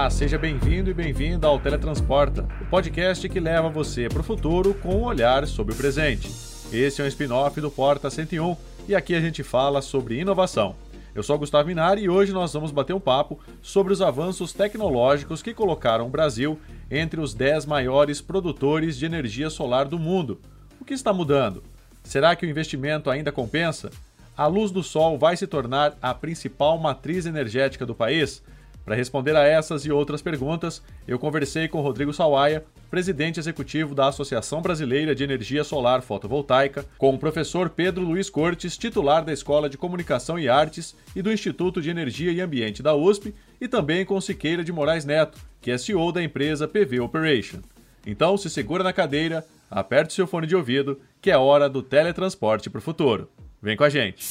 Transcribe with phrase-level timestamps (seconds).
[0.00, 4.72] Olá, seja bem-vindo e bem-vinda ao Teletransporta, o podcast que leva você para o futuro
[4.72, 6.32] com um olhar sobre o presente.
[6.72, 8.56] Esse é um spin-off do Porta 101
[8.88, 10.74] e aqui a gente fala sobre inovação.
[11.14, 15.42] Eu sou Gustavo Minari e hoje nós vamos bater um papo sobre os avanços tecnológicos
[15.42, 16.58] que colocaram o Brasil
[16.90, 20.40] entre os 10 maiores produtores de energia solar do mundo.
[20.80, 21.62] O que está mudando?
[22.02, 23.90] Será que o investimento ainda compensa?
[24.34, 28.42] A luz do sol vai se tornar a principal matriz energética do país?
[28.84, 34.08] Para responder a essas e outras perguntas, eu conversei com Rodrigo Sawaia, presidente executivo da
[34.08, 39.68] Associação Brasileira de Energia Solar Fotovoltaica, com o professor Pedro Luiz Cortes, titular da Escola
[39.68, 44.04] de Comunicação e Artes e do Instituto de Energia e Ambiente da USP, e também
[44.04, 47.60] com Siqueira de Moraes Neto, que é CEO da empresa PV Operation.
[48.06, 52.70] Então, se segura na cadeira, aperte seu fone de ouvido, que é hora do teletransporte
[52.70, 53.28] para o futuro.
[53.62, 54.24] Vem com a gente!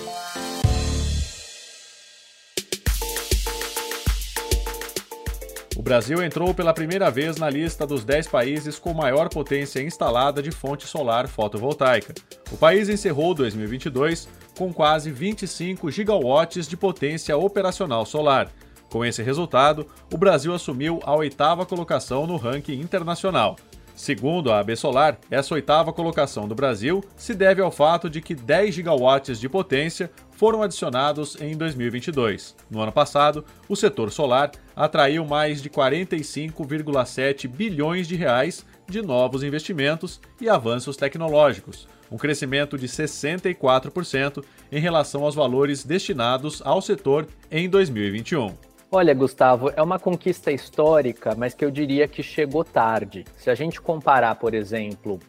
[5.80, 10.44] O Brasil entrou pela primeira vez na lista dos 10 países com maior potência instalada
[10.44, 12.14] de fonte solar fotovoltaica.
[12.52, 18.52] O país encerrou 2022 com quase 25 gigawatts de potência operacional solar.
[18.90, 23.56] Com esse resultado, o Brasil assumiu a oitava colocação no ranking internacional.
[23.96, 28.36] Segundo a AB Solar, essa oitava colocação do Brasil se deve ao fato de que
[28.36, 32.56] 10 gigawatts de potência foram adicionados em 2022.
[32.72, 39.44] No ano passado, o setor solar atraiu mais de 45,7 bilhões de reais de novos
[39.44, 44.42] investimentos e avanços tecnológicos, um crescimento de 64%
[44.72, 48.56] em relação aos valores destinados ao setor em 2021.
[48.90, 53.26] Olha, Gustavo, é uma conquista histórica, mas que eu diria que chegou tarde.
[53.36, 55.20] Se a gente comparar, por exemplo,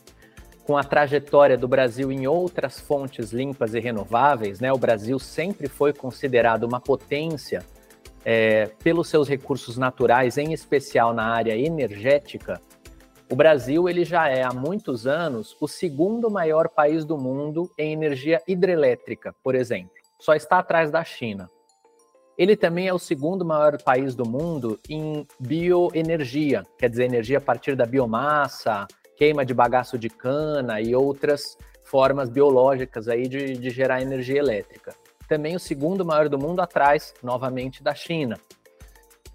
[0.71, 4.73] com a trajetória do Brasil em outras fontes limpas e renováveis, né?
[4.73, 7.67] O Brasil sempre foi considerado uma potência
[8.25, 12.63] é, pelos seus recursos naturais, em especial na área energética.
[13.29, 17.93] O Brasil ele já é há muitos anos o segundo maior país do mundo em
[17.93, 19.91] energia hidrelétrica, por exemplo.
[20.21, 21.51] Só está atrás da China.
[22.39, 27.41] Ele também é o segundo maior país do mundo em bioenergia, quer dizer, energia a
[27.41, 28.87] partir da biomassa,
[29.21, 34.95] queima de bagaço de cana e outras formas biológicas aí de, de gerar energia elétrica.
[35.29, 38.41] Também o segundo maior do mundo atrás, novamente, da China.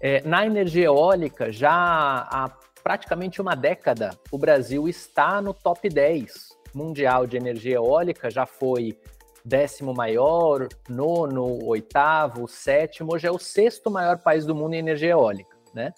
[0.00, 2.50] É, na energia eólica, já há
[2.82, 8.98] praticamente uma década, o Brasil está no top 10 mundial de energia eólica, já foi
[9.44, 15.10] décimo maior, nono, oitavo, sétimo, hoje é o sexto maior país do mundo em energia
[15.10, 15.94] eólica, né?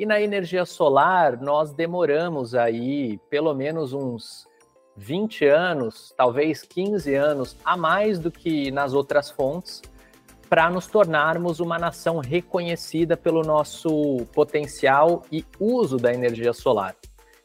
[0.00, 4.48] E na energia solar, nós demoramos aí pelo menos uns
[4.96, 9.82] 20 anos, talvez 15 anos a mais do que nas outras fontes,
[10.48, 16.96] para nos tornarmos uma nação reconhecida pelo nosso potencial e uso da energia solar.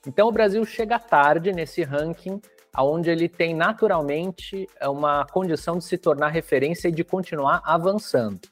[0.07, 2.39] Então o Brasil chega tarde nesse ranking,
[2.77, 8.47] onde ele tem naturalmente uma condição de se tornar referência e de continuar avançando.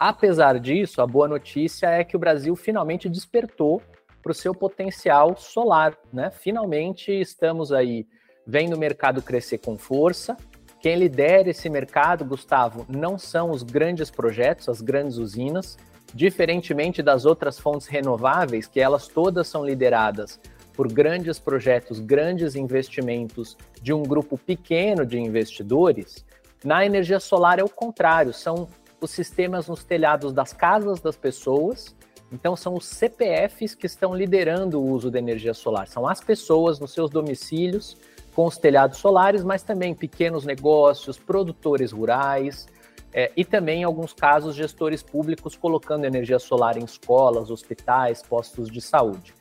[0.00, 3.82] Apesar disso, a boa notícia é que o Brasil finalmente despertou
[4.22, 6.30] para o seu potencial solar, né?
[6.30, 8.06] Finalmente estamos aí
[8.46, 10.38] vendo o mercado crescer com força.
[10.80, 15.76] Quem lidera esse mercado, Gustavo, não são os grandes projetos, as grandes usinas,
[16.14, 20.40] diferentemente das outras fontes renováveis, que elas todas são lideradas
[20.72, 26.24] por grandes projetos, grandes investimentos de um grupo pequeno de investidores.
[26.64, 28.66] Na energia solar é o contrário, são
[29.00, 31.94] os sistemas nos telhados das casas das pessoas.
[32.32, 35.88] Então, são os CPFs que estão liderando o uso da energia solar.
[35.88, 37.96] São as pessoas nos seus domicílios
[38.34, 42.68] com os telhados solares, mas também pequenos negócios, produtores rurais
[43.12, 48.70] é, e também, em alguns casos, gestores públicos colocando energia solar em escolas, hospitais, postos
[48.70, 49.34] de saúde.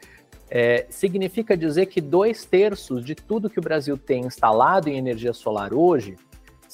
[0.49, 5.33] É, significa dizer que dois terços de tudo que o Brasil tem instalado em energia
[5.33, 6.17] solar hoje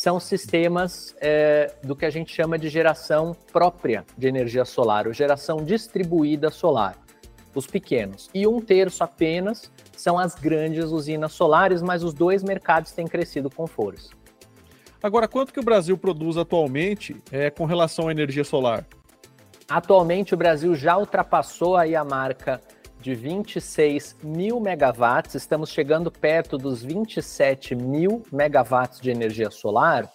[0.06, 5.14] são sistemas é, do que a gente chama de geração própria de energia solar, ou
[5.14, 6.96] geração distribuída solar,
[7.56, 8.30] os pequenos.
[8.32, 13.50] E um terço apenas são as grandes usinas solares, mas os dois mercados têm crescido
[13.50, 14.12] com força.
[15.02, 18.86] Agora, quanto que o Brasil produz atualmente é, com relação à energia solar?
[19.68, 22.62] Atualmente, o Brasil já ultrapassou aí a marca
[23.06, 30.12] de 26 mil megawatts, estamos chegando perto dos 27 mil megawatts de energia solar.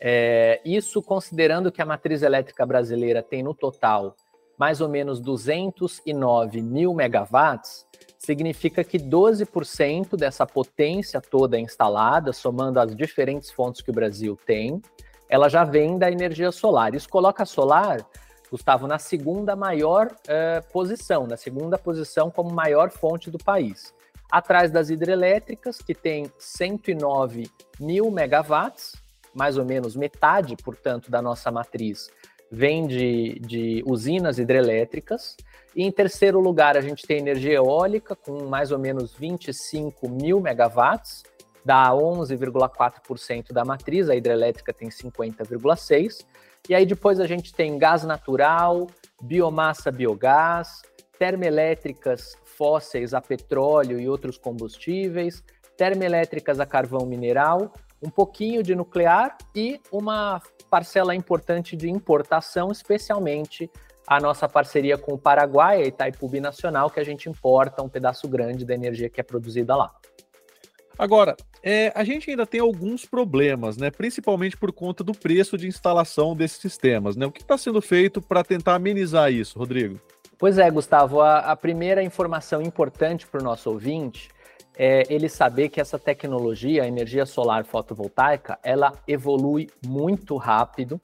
[0.00, 4.16] É, isso considerando que a matriz elétrica brasileira tem no total
[4.58, 7.86] mais ou menos 209 mil megawatts,
[8.18, 14.80] significa que 12% dessa potência toda instalada, somando as diferentes fontes que o Brasil tem,
[15.28, 16.94] ela já vem da energia solar.
[16.94, 18.06] Isso coloca a solar
[18.50, 23.94] Gustavo, na segunda maior uh, posição, na segunda posição como maior fonte do país.
[24.30, 28.94] Atrás das hidrelétricas, que tem 109 mil megawatts,
[29.34, 32.10] mais ou menos metade, portanto, da nossa matriz
[32.50, 35.36] vem de, de usinas hidrelétricas.
[35.74, 40.40] E em terceiro lugar, a gente tem energia eólica, com mais ou menos 25 mil
[40.40, 41.22] megawatts,
[41.64, 46.24] dá 11,4% da matriz, a hidrelétrica tem 50,6%.
[46.68, 48.86] E aí depois a gente tem gás natural,
[49.20, 50.82] biomassa biogás,
[51.18, 55.42] termoelétricas fósseis a petróleo e outros combustíveis,
[55.76, 57.72] termoelétricas a carvão mineral,
[58.02, 60.40] um pouquinho de nuclear e uma
[60.70, 63.70] parcela importante de importação, especialmente
[64.06, 68.26] a nossa parceria com o Paraguai, a Itaipu Nacional, que a gente importa um pedaço
[68.28, 69.94] grande da energia que é produzida lá.
[70.98, 73.90] Agora, é, a gente ainda tem alguns problemas, né?
[73.90, 77.26] Principalmente por conta do preço de instalação desses sistemas, né?
[77.26, 80.00] O que está sendo feito para tentar amenizar isso, Rodrigo?
[80.38, 81.20] Pois é, Gustavo.
[81.20, 84.30] A, a primeira informação importante para o nosso ouvinte
[84.76, 90.98] é ele saber que essa tecnologia, a energia solar fotovoltaica, ela evolui muito rápido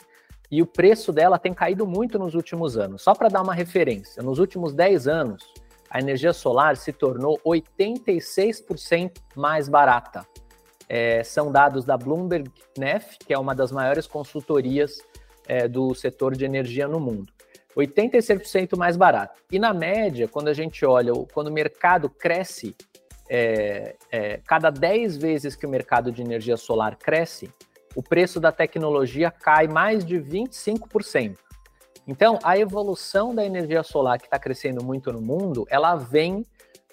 [0.51, 3.03] e o preço dela tem caído muito nos últimos anos.
[3.03, 5.45] Só para dar uma referência, nos últimos 10 anos,
[5.91, 10.27] a energia solar se tornou 86% mais barata.
[10.89, 14.99] É, são dados da Bloomberg NEF, que é uma das maiores consultorias
[15.47, 17.33] é, do setor de energia no mundo.
[17.77, 19.41] 86% mais barato.
[19.51, 22.75] E na média, quando a gente olha, quando o mercado cresce,
[23.29, 27.53] é, é cada 10 vezes que o mercado de energia solar cresce,
[27.95, 31.37] o preço da tecnologia cai mais de 25%.
[32.07, 36.47] Então, a evolução da energia solar que está crescendo muito no mundo, ela vem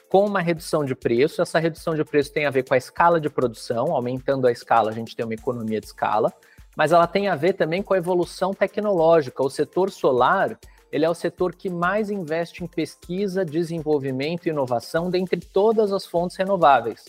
[0.10, 1.42] com uma redução de preço.
[1.42, 4.90] Essa redução de preço tem a ver com a escala de produção, aumentando a escala,
[4.90, 6.34] a gente tem uma economia de escala,
[6.76, 9.44] mas ela tem a ver também com a evolução tecnológica.
[9.44, 10.58] O setor solar,
[10.92, 16.06] ele é o setor que mais investe em pesquisa, desenvolvimento e inovação dentre todas as
[16.06, 17.06] fontes renováveis,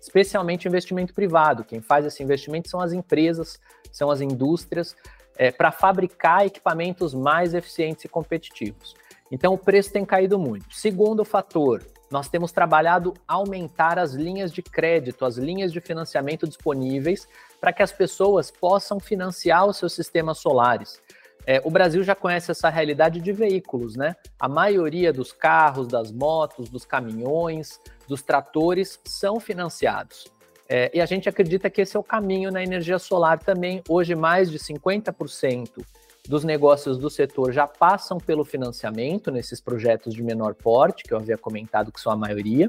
[0.00, 1.64] especialmente investimento privado.
[1.64, 3.58] Quem faz esse investimento são as empresas,
[3.90, 4.94] são as indústrias,
[5.36, 8.94] é, para fabricar equipamentos mais eficientes e competitivos.
[9.30, 10.74] Então, o preço tem caído muito.
[10.74, 17.28] Segundo fator, nós temos trabalhado aumentar as linhas de crédito, as linhas de financiamento disponíveis
[17.60, 21.00] para que as pessoas possam financiar os seus sistemas solares.
[21.44, 24.16] É, o Brasil já conhece essa realidade de veículos, né?
[24.38, 30.26] A maioria dos carros, das motos, dos caminhões, dos tratores são financiados.
[30.68, 33.82] É, e a gente acredita que esse é o caminho na energia solar também.
[33.88, 35.84] Hoje, mais de 50%
[36.28, 41.18] dos negócios do setor já passam pelo financiamento nesses projetos de menor porte, que eu
[41.18, 42.66] havia comentado que são a maioria.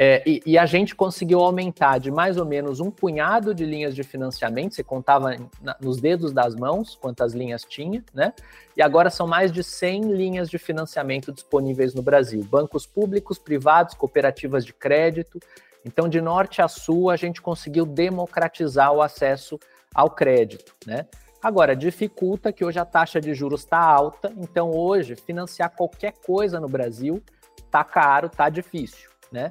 [0.00, 3.96] É, e, e, a gente conseguiu aumentar de mais ou menos um punhado de linhas
[3.96, 8.32] de financiamento, você contava na, nos dedos das mãos quantas linhas tinha, né?
[8.76, 12.44] E agora são mais de 100 linhas de financiamento disponíveis no Brasil.
[12.44, 15.40] Bancos públicos, privados, cooperativas de crédito,
[15.84, 19.58] então, de norte a sul, a gente conseguiu democratizar o acesso
[19.94, 21.06] ao crédito, né?
[21.42, 26.58] Agora, dificulta que hoje a taxa de juros está alta, então hoje financiar qualquer coisa
[26.58, 27.22] no Brasil
[27.58, 29.50] está caro, está difícil, né?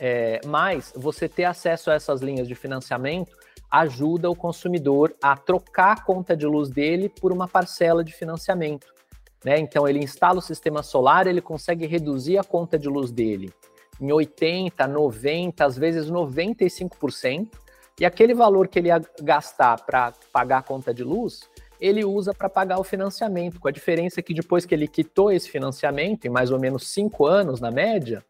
[0.00, 3.36] É, mas você ter acesso a essas linhas de financiamento
[3.70, 8.86] ajuda o consumidor a trocar a conta de luz dele por uma parcela de financiamento.
[9.44, 9.58] Né?
[9.58, 13.52] Então ele instala o sistema solar, ele consegue reduzir a conta de luz dele
[14.00, 17.48] em 80, 90, às vezes 95%,
[18.00, 21.48] e aquele valor que ele ia gastar para pagar a conta de luz,
[21.80, 25.48] ele usa para pagar o financiamento, com a diferença que depois que ele quitou esse
[25.48, 28.24] financiamento, em mais ou menos cinco anos na média,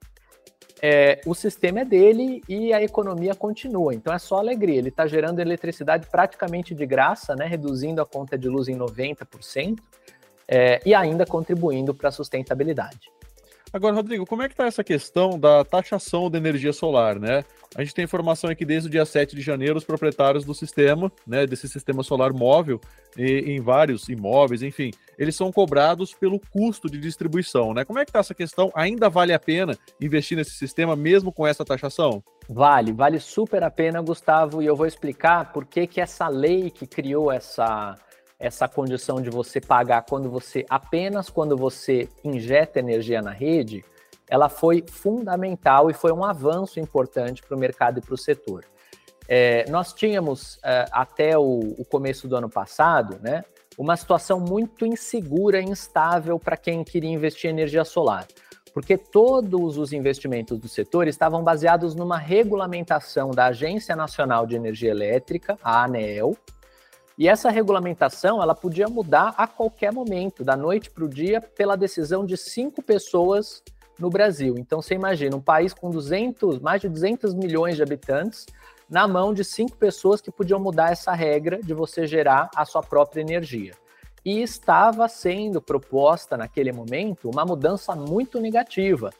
[0.80, 3.94] é, o sistema é dele e a economia continua.
[3.94, 4.78] Então é só alegria.
[4.78, 9.78] Ele está gerando eletricidade praticamente de graça, né, reduzindo a conta de luz em 90%
[10.46, 13.10] é, e ainda contribuindo para a sustentabilidade.
[13.72, 17.44] Agora, Rodrigo, como é que está essa questão da taxação da energia solar, né?
[17.76, 21.12] A gente tem informação aqui desde o dia 7 de janeiro, os proprietários do sistema,
[21.26, 22.80] né, desse sistema solar móvel,
[23.16, 27.84] e, em vários imóveis, enfim, eles são cobrados pelo custo de distribuição, né?
[27.84, 28.70] Como é que está essa questão?
[28.74, 32.22] Ainda vale a pena investir nesse sistema mesmo com essa taxação?
[32.48, 36.70] Vale, vale super a pena, Gustavo, e eu vou explicar por que, que essa lei
[36.70, 37.94] que criou essa,
[38.38, 43.84] essa condição de você pagar quando você apenas quando você injeta energia na rede,
[44.28, 48.64] ela foi fundamental e foi um avanço importante para o mercado e para o setor.
[49.26, 53.44] É, nós tínhamos é, até o, o, começo do ano passado, né,
[53.76, 58.26] uma situação muito insegura e instável para quem queria investir em energia solar
[58.78, 64.92] porque todos os investimentos do setor estavam baseados numa regulamentação da Agência Nacional de Energia
[64.92, 66.36] Elétrica, a ANEEL,
[67.18, 71.76] e essa regulamentação ela podia mudar a qualquer momento, da noite para o dia, pela
[71.76, 73.60] decisão de cinco pessoas
[73.98, 74.54] no Brasil.
[74.56, 78.46] Então você imagina um país com 200, mais de 200 milhões de habitantes,
[78.88, 82.82] na mão de cinco pessoas que podiam mudar essa regra de você gerar a sua
[82.82, 83.72] própria energia
[84.24, 89.10] e estava sendo proposta naquele momento uma mudança muito negativa,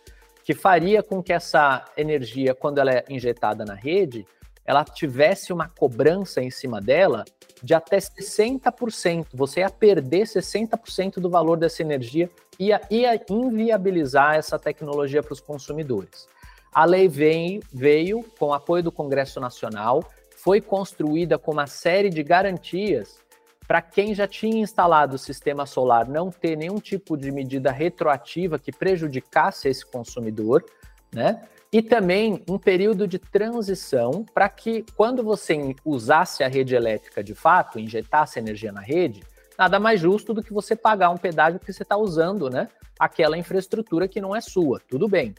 [0.45, 4.27] que faria com que essa energia, quando ela é injetada na rede,
[4.69, 7.25] ela tivesse uma cobrança em cima dela
[7.63, 9.29] de até 60%.
[9.33, 15.33] Você ia perder 60% do valor dessa energia e ia, ia inviabilizar essa tecnologia para
[15.33, 16.29] os consumidores.
[16.71, 20.05] A lei veio, veio com apoio do Congresso Nacional,
[20.37, 23.23] foi construída com uma série de garantias
[23.67, 28.59] para quem já tinha instalado o sistema solar não ter nenhum tipo de medida retroativa
[28.59, 30.63] que prejudicasse esse consumidor,
[31.11, 31.43] né?
[31.71, 37.35] E também um período de transição para que, quando você usasse a rede elétrica de
[37.35, 39.23] fato, injetasse energia na rede,
[39.59, 42.69] nada mais justo do que você pagar um pedágio que você está usando, né?
[42.99, 45.35] Aquela infraestrutura que não é sua, tudo bem.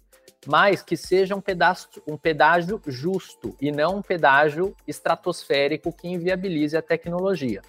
[0.46, 6.78] Mas que seja um, pedaço, um pedágio justo e não um pedágio estratosférico que inviabilize
[6.78, 7.62] a tecnologia.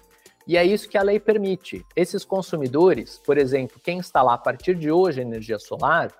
[0.47, 1.83] E é isso que a lei permite.
[1.95, 6.11] Esses consumidores, por exemplo, quem instalar a partir de hoje energia solar,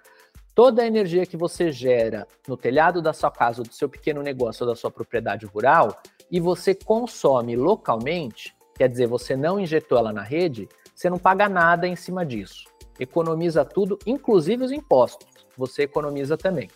[0.54, 4.66] toda a energia que você gera no telhado da sua casa, do seu pequeno negócio
[4.66, 10.14] ou da sua propriedade rural, e você consome localmente, quer dizer, você não injetou ela
[10.14, 12.66] na rede, você não paga nada em cima disso.
[13.00, 15.28] Economiza tudo, inclusive os impostos.
[15.58, 16.70] Você economiza também.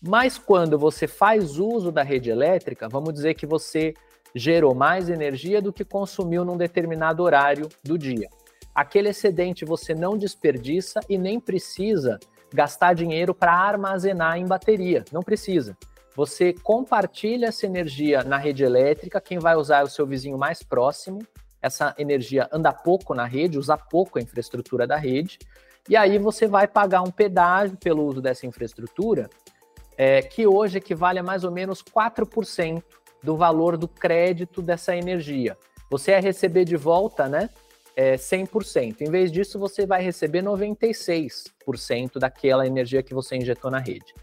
[0.00, 3.94] Mas quando você faz uso da rede elétrica, vamos dizer que você
[4.34, 8.28] gerou mais energia do que consumiu num determinado horário do dia.
[8.74, 12.18] Aquele excedente você não desperdiça e nem precisa
[12.52, 15.76] gastar dinheiro para armazenar em bateria, não precisa.
[16.14, 20.62] Você compartilha essa energia na rede elétrica, quem vai usar é o seu vizinho mais
[20.62, 21.20] próximo.
[21.60, 25.38] Essa energia anda pouco na rede, usa pouco a infraestrutura da rede,
[25.88, 29.30] e aí você vai pagar um pedágio pelo uso dessa infraestrutura,
[29.96, 32.82] é, que hoje equivale a mais ou menos 4%
[33.22, 35.56] do valor do crédito dessa energia.
[35.90, 37.48] Você vai receber de volta, né?
[37.94, 39.02] É 100%.
[39.02, 44.14] Em vez disso, você vai receber 96% daquela energia que você injetou na rede.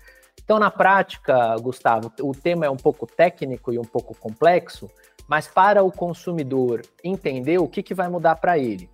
[0.43, 4.89] Então, na prática, Gustavo, o tema é um pouco técnico e um pouco complexo,
[5.27, 8.89] mas para o consumidor entender o que, que vai mudar para ele.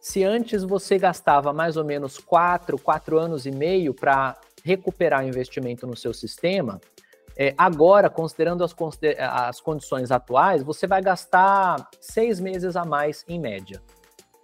[0.00, 5.28] Se antes você gastava mais ou menos 4, 4 anos e meio para recuperar o
[5.28, 6.80] investimento no seu sistema,
[7.36, 8.74] é, agora, considerando as,
[9.18, 13.82] as, condições atuais, você vai gastar seis meses a mais em média.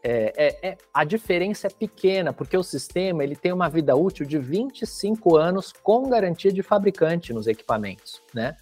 [0.02, 4.24] É, é, é, a diferença é pequena, porque o sistema ele tem uma vida útil
[4.24, 8.56] de 25 anos com garantia de fabricante nos equipamentos, né?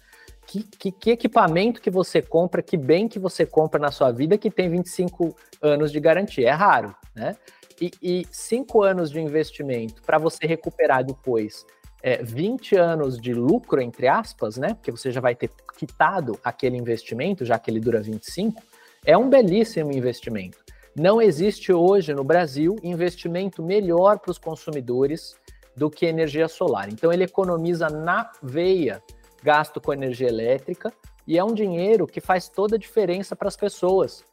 [0.45, 4.37] Que, que, que, equipamento que você compra, que bem que você compra na sua vida
[4.37, 6.49] que tem 25 anos de garantia?
[6.49, 7.35] É raro, né?
[7.79, 11.65] E, e cinco anos de investimento para você recuperar depois
[12.01, 14.73] é, 20 anos de lucro, entre aspas, né?
[14.73, 18.61] Porque você já vai ter quitado aquele investimento, já que ele dura 25,
[19.05, 20.57] é um belíssimo investimento.
[20.99, 25.33] Não existe hoje no Brasil investimento melhor para os consumidores
[25.73, 26.89] do que energia solar.
[26.89, 29.01] Então ele economiza na veia
[29.41, 30.91] gasto com energia elétrica
[31.25, 34.25] e é um dinheiro que faz toda a diferença para as pessoas,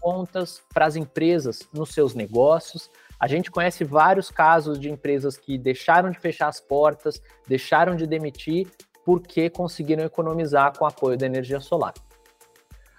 [0.00, 2.90] contas para as empresas nos seus negócios,
[3.20, 8.08] a gente conhece vários casos de empresas que deixaram de fechar as portas, deixaram de
[8.08, 8.66] demitir,
[9.04, 11.94] porque conseguiram economizar com o apoio da energia solar.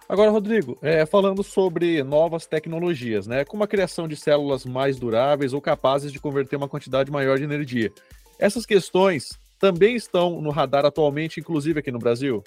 [0.09, 5.51] Agora, Rodrigo, é, falando sobre novas tecnologias, né, como a criação de células mais duráveis
[5.51, 7.91] ou capazes de converter uma quantidade maior de energia.
[8.39, 12.41] Essas questões também estão no radar atualmente, inclusive aqui no Brasil?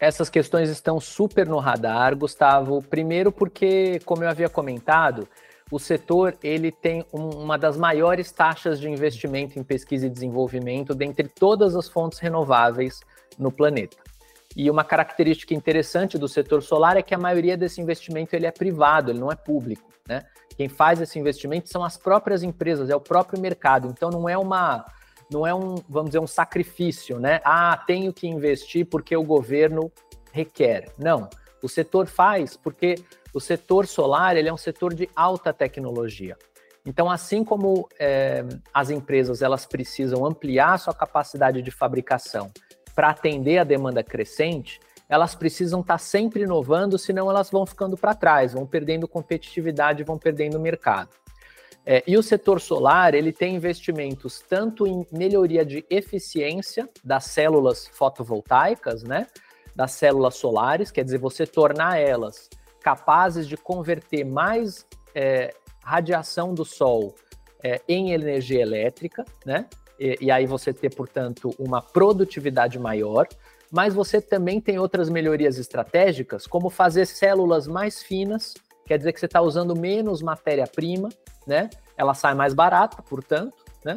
[0.00, 2.82] Essas questões estão super no radar, Gustavo.
[2.82, 5.28] Primeiro, porque, como eu havia comentado,
[5.70, 10.94] o setor ele tem um, uma das maiores taxas de investimento em pesquisa e desenvolvimento
[10.94, 13.00] dentre todas as fontes renováveis
[13.38, 13.96] no planeta.
[14.56, 18.50] E uma característica interessante do setor solar é que a maioria desse investimento ele é
[18.50, 19.88] privado, ele não é público.
[20.06, 20.22] Né?
[20.56, 23.88] Quem faz esse investimento são as próprias empresas, é o próprio mercado.
[23.88, 24.84] Então não é uma,
[25.30, 27.40] não é um, vamos dizer, um sacrifício, né?
[27.44, 29.90] Ah, tenho que investir porque o governo
[30.32, 30.92] requer.
[30.98, 31.28] Não,
[31.62, 32.96] o setor faz porque
[33.32, 36.36] o setor solar ele é um setor de alta tecnologia.
[36.84, 38.44] Então, assim como é,
[38.74, 42.50] as empresas elas precisam ampliar sua capacidade de fabricação
[42.94, 47.96] para atender a demanda crescente, elas precisam estar tá sempre inovando, senão elas vão ficando
[47.96, 51.10] para trás, vão perdendo competitividade, vão perdendo mercado.
[51.84, 57.88] É, e o setor solar ele tem investimentos tanto em melhoria de eficiência das células
[57.88, 59.26] fotovoltaicas, né,
[59.74, 62.48] das células solares, quer dizer, você tornar elas
[62.80, 67.14] capazes de converter mais é, radiação do sol
[67.62, 69.66] é, em energia elétrica, né?
[70.02, 73.28] E, e, aí você ter, portanto, uma produtividade maior,
[73.70, 78.54] mas você também tem outras melhorias estratégicas, como fazer células mais finas,
[78.84, 81.08] quer dizer que você está usando menos matéria-prima,
[81.46, 81.70] né?
[81.96, 83.54] Ela sai mais barata, portanto,
[83.84, 83.96] né?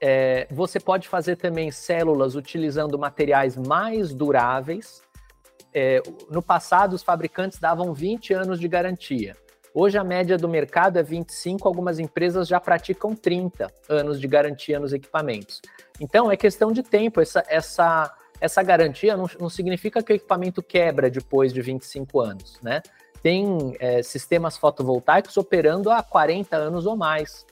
[0.00, 5.02] É, você pode fazer também células utilizando materiais mais duráveis,
[5.74, 9.36] é, no passado, os fabricantes davam 20 anos de garantia.
[9.72, 14.80] Hoje, a média do mercado é 25, algumas empresas já praticam 30 anos de garantia
[14.80, 15.60] nos equipamentos.
[16.00, 17.20] Então, é questão de tempo.
[17.20, 22.58] Essa, essa, essa garantia não, não significa que o equipamento quebra depois de 25 anos,
[22.60, 22.82] né?
[23.22, 27.46] Tem é, sistemas fotovoltaicos operando há 40 anos ou mais.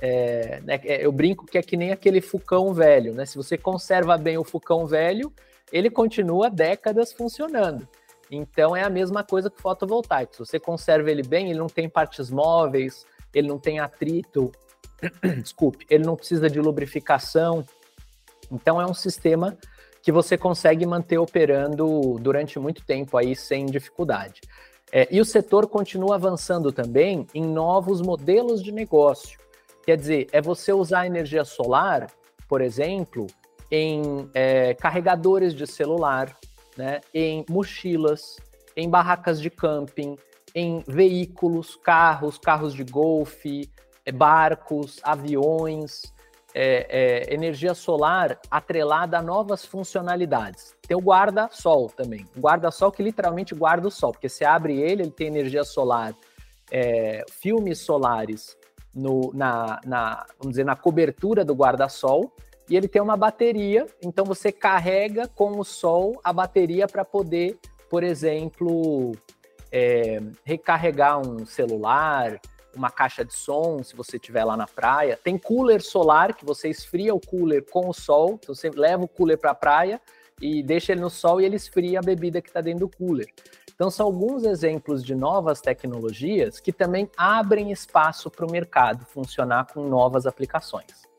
[0.00, 3.24] É, né, eu brinco que é que nem aquele fucão velho, né?
[3.24, 5.32] Se você conserva bem o fucão velho,
[5.72, 7.88] ele continua décadas funcionando.
[8.30, 10.32] Então é a mesma coisa que o fotovoltaico.
[10.32, 14.50] Se você conserva ele bem, ele não tem partes móveis, ele não tem atrito,
[15.42, 17.64] desculpe, ele não precisa de lubrificação.
[18.50, 19.56] Então é um sistema
[20.02, 24.42] que você consegue manter operando durante muito tempo aí sem dificuldade.
[24.92, 29.38] É, e o setor continua avançando também em novos modelos de negócio.
[29.84, 32.10] Quer dizer, é você usar energia solar,
[32.48, 33.26] por exemplo,
[33.70, 36.36] em é, carregadores de celular,
[36.76, 38.36] né, em mochilas,
[38.76, 40.16] em barracas de camping,
[40.54, 43.70] em veículos, carros, carros de golfe,
[44.04, 46.12] é, barcos, aviões,
[46.54, 50.74] é, é, energia solar atrelada a novas funcionalidades.
[50.86, 52.24] Tem o guarda-sol também.
[52.38, 56.14] Guarda-sol que literalmente guarda o sol, porque você abre ele, ele tem energia solar,
[56.70, 58.56] é, filmes solares
[58.94, 62.32] no, na, na, vamos dizer, na cobertura do guarda-sol,
[62.68, 67.58] e ele tem uma bateria, então você carrega com o sol a bateria para poder,
[67.90, 69.12] por exemplo,
[69.70, 72.40] é, recarregar um celular,
[72.74, 75.18] uma caixa de som, se você estiver lá na praia.
[75.22, 79.08] Tem cooler solar, que você esfria o cooler com o sol, então você leva o
[79.08, 80.00] cooler para a praia
[80.40, 83.28] e deixa ele no sol e ele esfria a bebida que está dentro do cooler.
[83.74, 89.66] Então, são alguns exemplos de novas tecnologias que também abrem espaço para o mercado funcionar
[89.72, 91.13] com novas aplicações.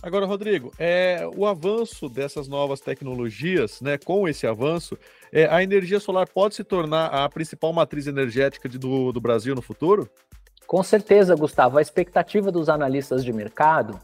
[0.00, 4.96] Agora, Rodrigo, é, o avanço dessas novas tecnologias, né, com esse avanço,
[5.32, 9.56] é, a energia solar pode se tornar a principal matriz energética de, do, do Brasil
[9.56, 10.08] no futuro?
[10.68, 11.78] Com certeza, Gustavo.
[11.78, 13.98] A expectativa dos analistas de mercado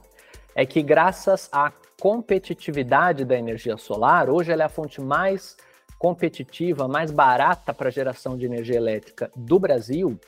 [0.54, 5.56] é que, graças à competitividade da energia solar, hoje ela é a fonte mais
[5.96, 10.18] competitiva, mais barata para geração de energia elétrica do Brasil.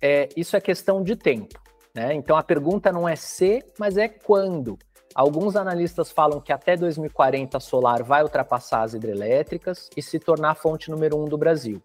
[0.00, 1.60] É, isso é questão de tempo.
[1.94, 2.14] Né?
[2.14, 4.78] Então a pergunta não é se, mas é quando.
[5.14, 10.50] Alguns analistas falam que até 2040 a solar vai ultrapassar as hidrelétricas e se tornar
[10.50, 11.82] a fonte número um do Brasil.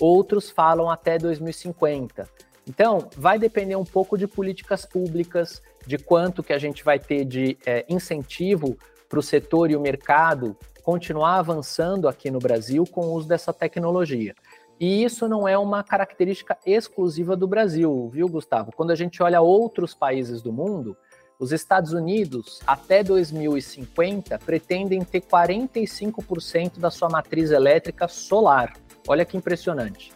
[0.00, 2.26] Outros falam até 2050.
[2.66, 7.24] Então, vai depender um pouco de políticas públicas, de quanto que a gente vai ter
[7.24, 13.02] de é, incentivo para o setor e o mercado continuar avançando aqui no Brasil com
[13.02, 14.34] o uso dessa tecnologia.
[14.78, 18.72] E isso não é uma característica exclusiva do Brasil, viu, Gustavo?
[18.74, 20.96] Quando a gente olha outros países do mundo,
[21.40, 28.74] os Estados Unidos, até 2050, pretendem ter 45% da sua matriz elétrica solar.
[29.08, 30.12] Olha que impressionante.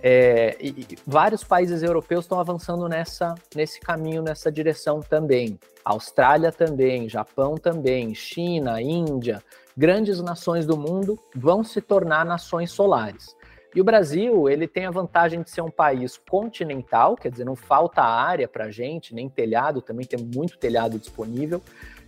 [0.00, 5.58] É, e, e vários países europeus estão avançando nessa, nesse caminho, nessa direção também.
[5.84, 9.42] Austrália também, Japão também, China, Índia,
[9.76, 13.34] grandes nações do mundo vão se tornar nações solares.
[13.74, 17.56] E o Brasil, ele tem a vantagem de ser um país continental, quer dizer, não
[17.56, 21.62] falta área para gente, nem telhado, também tem muito telhado disponível.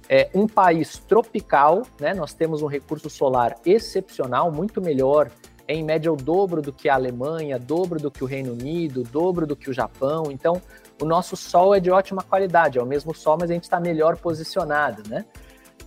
[0.07, 2.13] É um país tropical, né?
[2.13, 5.31] Nós temos um recurso solar excepcional, muito melhor
[5.67, 9.47] em média o dobro do que a Alemanha, dobro do que o Reino Unido, dobro
[9.47, 10.25] do que o Japão.
[10.31, 10.61] Então,
[11.01, 13.81] o nosso sol é de ótima qualidade, é o mesmo sol, mas a gente está
[13.81, 15.25] melhor posicionado, né?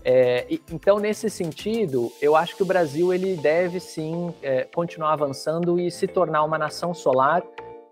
[0.03, 5.79] É, então, nesse sentido, eu acho que o Brasil ele deve sim é, continuar avançando
[5.79, 7.43] e se tornar uma nação solar,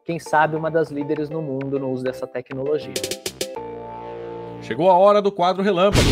[0.04, 2.94] quem sabe uma das líderes no mundo no uso dessa tecnologia.
[4.62, 6.08] Chegou a hora do quadro Relâmpago.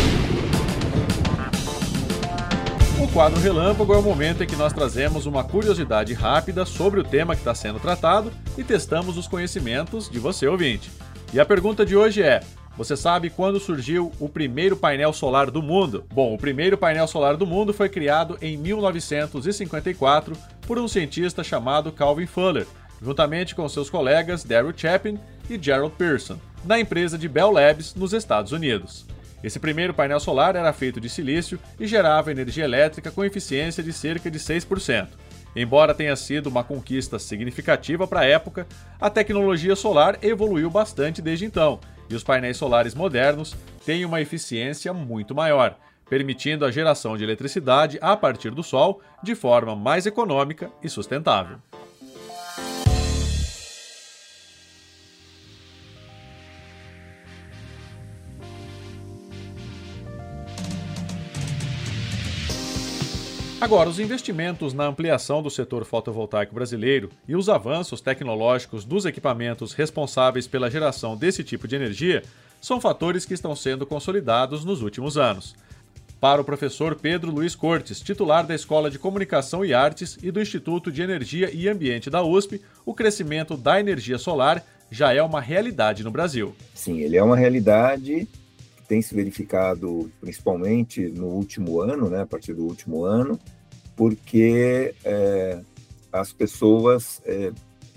[3.02, 7.04] O quadro Relâmpago é o momento em que nós trazemos uma curiosidade rápida sobre o
[7.04, 10.90] tema que está sendo tratado e testamos os conhecimentos de você, ouvinte.
[11.32, 12.40] E a pergunta de hoje é:
[12.76, 16.04] você sabe quando surgiu o primeiro painel solar do mundo?
[16.12, 21.92] Bom, o primeiro painel solar do mundo foi criado em 1954 por um cientista chamado
[21.92, 22.66] Calvin Fuller,
[23.00, 28.12] juntamente com seus colegas Darryl Chapin e Gerald Pearson, na empresa de Bell Labs, nos
[28.12, 29.06] Estados Unidos.
[29.42, 33.92] Esse primeiro painel solar era feito de silício e gerava energia elétrica com eficiência de
[33.92, 35.08] cerca de 6%.
[35.54, 38.66] Embora tenha sido uma conquista significativa para a época,
[39.00, 44.92] a tecnologia solar evoluiu bastante desde então e os painéis solares modernos têm uma eficiência
[44.92, 45.76] muito maior,
[46.08, 51.58] permitindo a geração de eletricidade a partir do sol de forma mais econômica e sustentável.
[63.64, 69.72] Agora, os investimentos na ampliação do setor fotovoltaico brasileiro e os avanços tecnológicos dos equipamentos
[69.72, 72.22] responsáveis pela geração desse tipo de energia
[72.60, 75.56] são fatores que estão sendo consolidados nos últimos anos.
[76.20, 80.42] Para o professor Pedro Luiz Cortes, titular da Escola de Comunicação e Artes e do
[80.42, 85.40] Instituto de Energia e Ambiente da USP, o crescimento da energia solar já é uma
[85.40, 86.54] realidade no Brasil.
[86.74, 88.28] Sim, ele é uma realidade
[88.86, 93.38] tem se verificado principalmente no último ano, né, a partir do último ano,
[93.96, 95.60] porque é,
[96.12, 97.52] as pessoas é,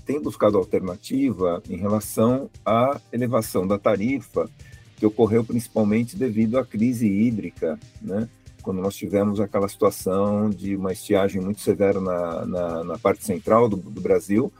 [0.05, 4.49] têm buscado alternativa em relação à elevação da tarifa,
[4.95, 8.27] que ocorreu principalmente devido à crise hídrica, né?
[8.67, 13.69] quando nós tivemos aquela situação de uma estiagem muito severa na, na, na parte central
[13.69, 14.51] do, do Brasil,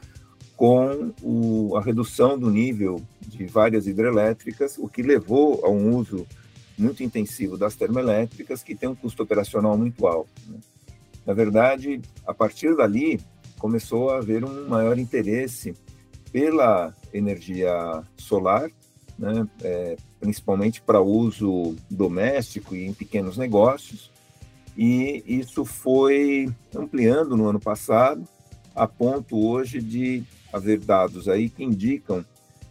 [0.58, 6.26] com o, a redução do nível de várias hidrelétricas, o que levou a um uso
[6.76, 10.28] muito intensivo das termoelétricas, que tem um custo operacional muito alto.
[10.48, 10.58] Né?
[11.24, 13.20] Na verdade, a partir dali,
[13.56, 15.74] começou a haver um maior interesse
[16.32, 18.68] pela energia solar,
[19.16, 24.10] né, é, principalmente para uso doméstico e em pequenos negócios,
[24.76, 28.26] e isso foi ampliando no ano passado,
[28.74, 32.24] a ponto hoje de haver dados aí que indicam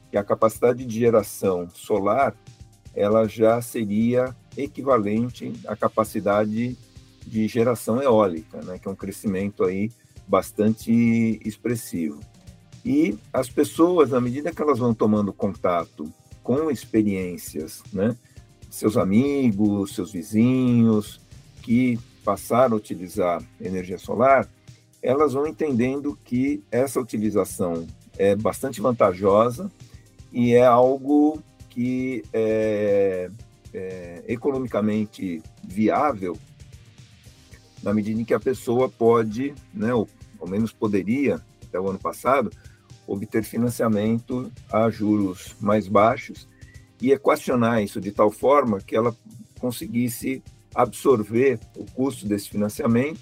[0.09, 2.35] que a capacidade de geração solar
[2.95, 6.75] ela já seria equivalente à capacidade
[7.25, 9.91] de geração eólica, né, que é um crescimento aí
[10.27, 12.19] bastante expressivo.
[12.83, 16.11] E as pessoas, à medida que elas vão tomando contato
[16.41, 18.15] com experiências, né,
[18.69, 21.21] seus amigos, seus vizinhos,
[21.61, 24.49] que passaram a utilizar energia solar,
[25.01, 27.85] elas vão entendendo que essa utilização
[28.17, 29.71] é bastante vantajosa
[30.31, 33.29] e é algo que é,
[33.73, 36.37] é economicamente viável
[37.83, 40.07] na medida em que a pessoa pode, né, ou
[40.39, 42.51] ao menos poderia, até o ano passado,
[43.05, 46.47] obter financiamento a juros mais baixos
[47.01, 49.15] e equacionar isso de tal forma que ela
[49.59, 53.19] conseguisse absorver o custo desse financiamento,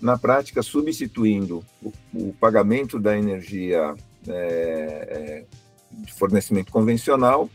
[0.00, 3.94] na prática substituindo o, o pagamento da energia
[4.28, 5.44] é, é,
[5.90, 7.50] de fornecimento convencional,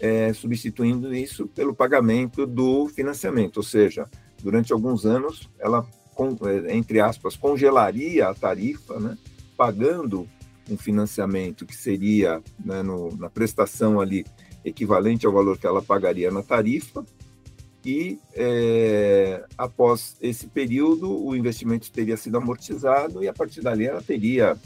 [0.00, 4.08] é, substituindo isso pelo pagamento do financiamento, ou seja,
[4.42, 5.86] durante alguns anos, ela,
[6.66, 9.16] é, entre aspas, congelaria a tarifa, né,
[9.56, 10.28] pagando
[10.68, 14.24] um financiamento que seria né, no, na prestação ali
[14.64, 17.04] equivalente ao valor que ela pagaria na tarifa,
[17.84, 24.00] e é, após esse período o investimento teria sido amortizado e a partir dali ela
[24.00, 24.56] teria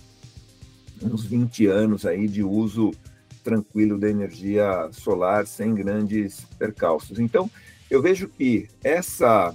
[1.03, 2.93] uns 20 anos aí de uso
[3.43, 7.19] tranquilo da energia solar sem grandes percalços.
[7.19, 7.51] Então,
[7.91, 9.55] eu vejo que essa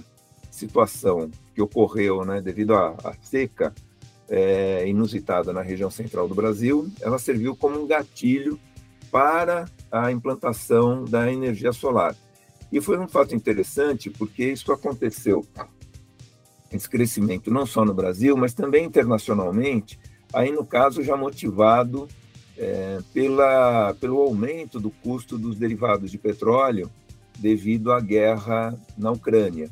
[0.50, 3.72] situação que ocorreu né, devido à, à seca
[4.28, 8.58] é, inusitada na região central do Brasil, ela serviu como um gatilho
[9.10, 12.16] para a implantação da energia solar.
[12.72, 15.46] E foi um fato interessante porque isso aconteceu,
[16.72, 19.98] esse crescimento não só no Brasil, mas também internacionalmente,
[20.32, 22.08] aí no caso já motivado
[22.58, 26.90] é, pela, pelo aumento do custo dos derivados de petróleo
[27.38, 29.70] devido à guerra na Ucrânia.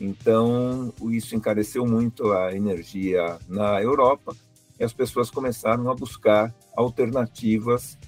[0.00, 4.34] Então, isso encareceu muito a energia na Europa
[4.78, 7.98] e as pessoas começaram a buscar alternativas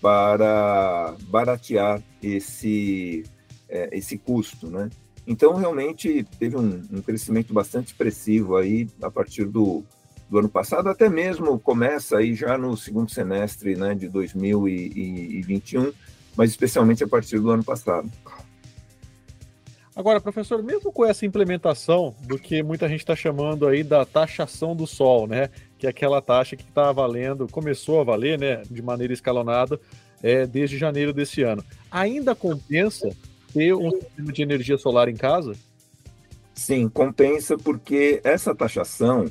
[0.00, 3.24] para baratear esse,
[3.70, 4.90] é, esse custo, né?
[5.26, 9.84] Então, realmente, teve um, um, crescimento bastante expressivo aí a partir do,
[10.28, 15.92] do ano passado, até mesmo começa aí já no segundo semestre né, de 2021,
[16.36, 18.10] mas especialmente a partir do ano passado.
[19.94, 24.74] Agora, professor, mesmo com essa implementação do que muita gente está chamando aí da taxação
[24.74, 25.50] do sol, né?
[25.78, 29.78] Que é aquela taxa que está valendo, começou a valer, né, de maneira escalonada
[30.22, 31.64] é, desde janeiro desse ano.
[31.90, 33.10] Ainda compensa
[33.52, 35.54] ter um sistema de energia solar em casa?
[36.54, 39.30] Sim, compensa porque essa taxação,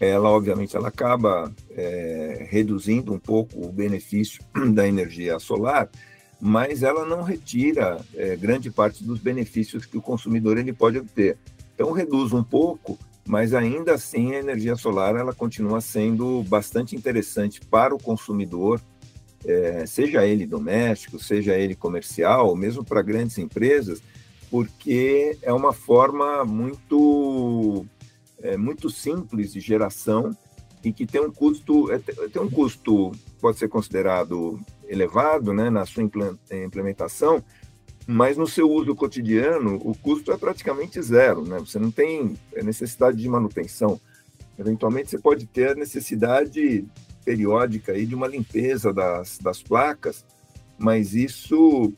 [0.00, 4.42] ela obviamente ela acaba é, reduzindo um pouco o benefício
[4.74, 5.88] da energia solar,
[6.40, 11.38] mas ela não retira é, grande parte dos benefícios que o consumidor ele pode obter.
[11.74, 17.60] Então reduz um pouco, mas ainda assim a energia solar ela continua sendo bastante interessante
[17.60, 18.80] para o consumidor,
[19.44, 24.02] é, seja ele doméstico, seja ele comercial, mesmo para grandes empresas,
[24.50, 27.84] porque é uma forma muito
[28.40, 30.36] é, muito simples de geração
[30.82, 35.84] e que tem um custo é, tem um custo pode ser considerado elevado, né, na
[35.84, 37.42] sua implementação,
[38.06, 41.58] mas no seu uso cotidiano o custo é praticamente zero, né?
[41.58, 44.00] Você não tem necessidade de manutenção.
[44.58, 46.86] Eventualmente você pode ter necessidade
[47.24, 50.24] periódica aí de uma limpeza das, das placas,
[50.78, 51.92] mas isso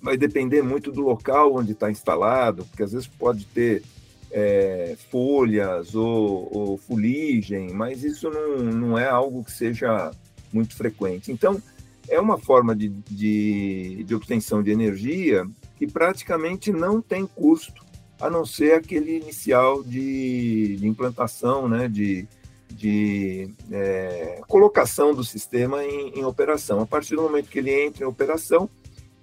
[0.00, 3.82] vai depender muito do local onde está instalado, porque às vezes pode ter
[4.30, 10.10] é, folhas ou, ou, fuligem, mas isso não, não é algo que seja
[10.52, 11.32] muito frequente.
[11.32, 11.60] Então,
[12.08, 17.84] é uma forma de, de, de obtenção de energia que praticamente não tem custo,
[18.20, 22.26] a não ser aquele inicial de, de implantação, né, de,
[22.74, 26.80] de é, colocação do sistema em, em, operação.
[26.80, 28.68] A partir do momento que ele entra em operação,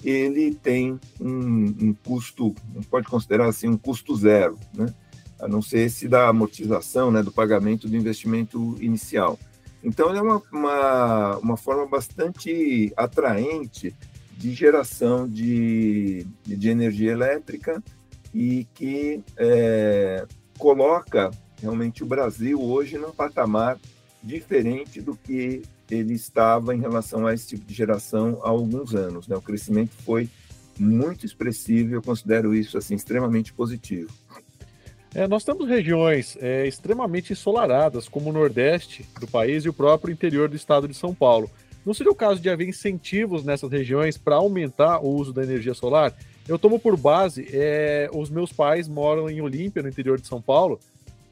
[0.03, 2.53] ele tem um, um custo,
[2.89, 4.93] pode considerar assim, um custo zero, né?
[5.39, 9.37] a não ser esse da amortização, né, do pagamento do investimento inicial.
[9.83, 13.93] Então, é uma, uma, uma forma bastante atraente
[14.37, 17.83] de geração de, de energia elétrica
[18.33, 20.25] e que é,
[20.57, 21.31] coloca
[21.65, 23.77] realmente o Brasil hoje num patamar
[24.23, 29.27] diferente do que ele estava em relação a esse tipo de geração há alguns anos.
[29.27, 29.35] Né?
[29.35, 30.29] O crescimento foi
[30.79, 34.11] muito expressivo, eu considero isso assim extremamente positivo.
[35.13, 40.11] É, nós temos regiões é, extremamente ensolaradas, como o Nordeste do país e o próprio
[40.11, 41.49] interior do estado de São Paulo.
[41.85, 45.73] Não seria o caso de haver incentivos nessas regiões para aumentar o uso da energia
[45.73, 46.13] solar?
[46.47, 50.41] Eu tomo por base, é, os meus pais moram em Olímpia, no interior de São
[50.41, 50.79] Paulo,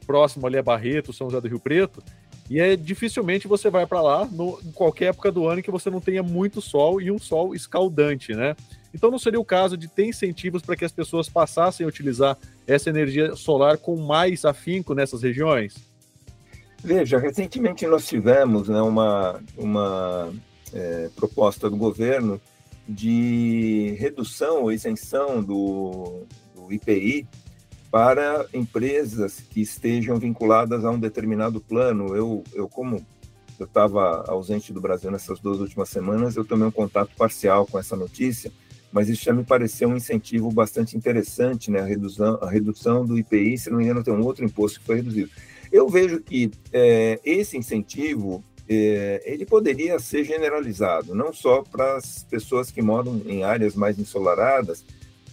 [0.04, 2.02] próximo ali a Barreto, São José do Rio Preto,
[2.48, 5.88] e é dificilmente você vai para lá no, em qualquer época do ano que você
[5.88, 8.54] não tenha muito sol e um sol escaldante, né?
[8.94, 12.36] Então não seria o caso de ter incentivos para que as pessoas passassem a utilizar
[12.66, 15.74] essa energia solar com mais afinco nessas regiões?
[16.82, 20.32] Veja, recentemente nós tivemos né, uma, uma
[20.72, 22.40] é, proposta do governo
[22.86, 27.26] de redução ou isenção do, do IPI
[27.94, 32.16] para empresas que estejam vinculadas a um determinado plano.
[32.16, 33.06] Eu, eu como
[33.56, 37.78] eu estava ausente do Brasil nessas duas últimas semanas, eu tomei um contato parcial com
[37.78, 38.50] essa notícia
[38.90, 41.80] mas isso já me pareceu um incentivo bastante interessante, né?
[41.80, 44.86] A redução, a redução do IPI, se não me engano, tem um outro imposto que
[44.86, 45.30] foi reduzido.
[45.72, 52.22] Eu vejo que é, esse incentivo é, ele poderia ser generalizado, não só para as
[52.22, 54.84] pessoas que moram em áreas mais ensolaradas,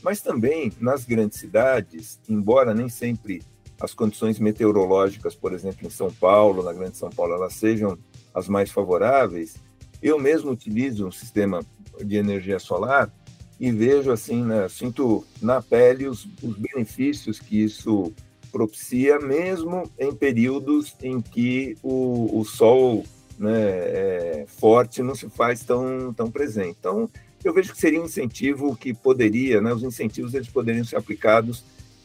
[0.04, 3.42] mas também nas grandes cidades, embora nem sempre
[3.80, 7.98] as condições meteorológicas, por exemplo, em São Paulo, na Grande São Paulo, elas sejam
[8.34, 9.56] as mais favoráveis.
[10.02, 11.66] Eu mesmo utilizo um sistema
[12.00, 13.12] de energia solar
[13.60, 18.14] e vejo assim, né, sinto na pele os, os benefícios que isso
[18.52, 23.04] propicia, mesmo em períodos em que o, o sol
[23.40, 26.78] né, é, forte não se faz tão, tão presente.
[26.80, 27.10] Então,
[27.44, 31.64] eu vejo que seria um incentivo que poderia, né, os incentivos eles poderiam ser aplicados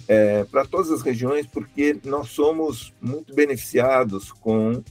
[0.08, 4.82] é, para todas as regiões, porque nós somos muito beneficiados com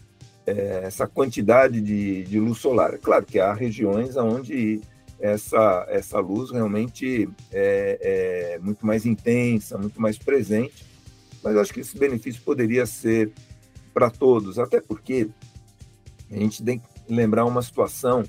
[0.45, 2.93] é, essa quantidade de, de luz solar.
[2.93, 4.81] É claro que há regiões onde
[5.19, 10.85] essa, essa luz realmente é, é muito mais intensa, muito mais presente,
[11.43, 13.31] mas acho que esse benefício poderia ser
[13.93, 15.29] para todos, até porque
[16.29, 18.23] a gente tem que lembrar uma situação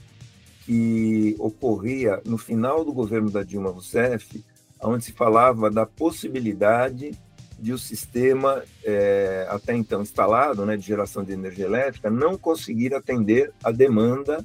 [0.66, 4.44] que ocorria no final do governo da Dilma Rousseff,
[4.83, 7.16] onde se falava da possibilidade
[7.57, 12.92] de o sistema, é, até então instalado, né, de geração de energia elétrica, não conseguir
[12.94, 14.44] atender a demanda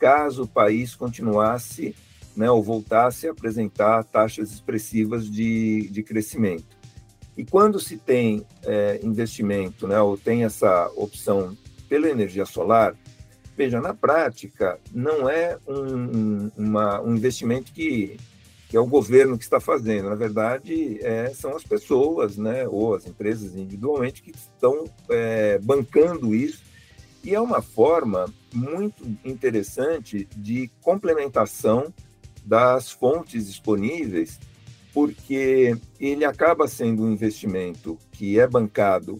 [0.00, 1.94] caso o país continuasse
[2.34, 6.78] né, ou voltasse a apresentar taxas expressivas de, de crescimento.
[7.36, 11.54] E quando se tem é, investimento, né, ou tem essa opção
[11.90, 12.96] pela energia solar,
[13.58, 18.16] veja, na prática, não é um, uma, um investimento que
[18.68, 20.10] que é o governo que está fazendo.
[20.10, 26.34] Na verdade, é, são as pessoas, né, ou as empresas individualmente, que estão é, bancando
[26.34, 26.62] isso.
[27.24, 31.90] E é uma forma muito interessante de complementação
[32.44, 34.38] das fontes disponíveis,
[34.92, 39.18] porque ele acaba sendo um investimento que é bancado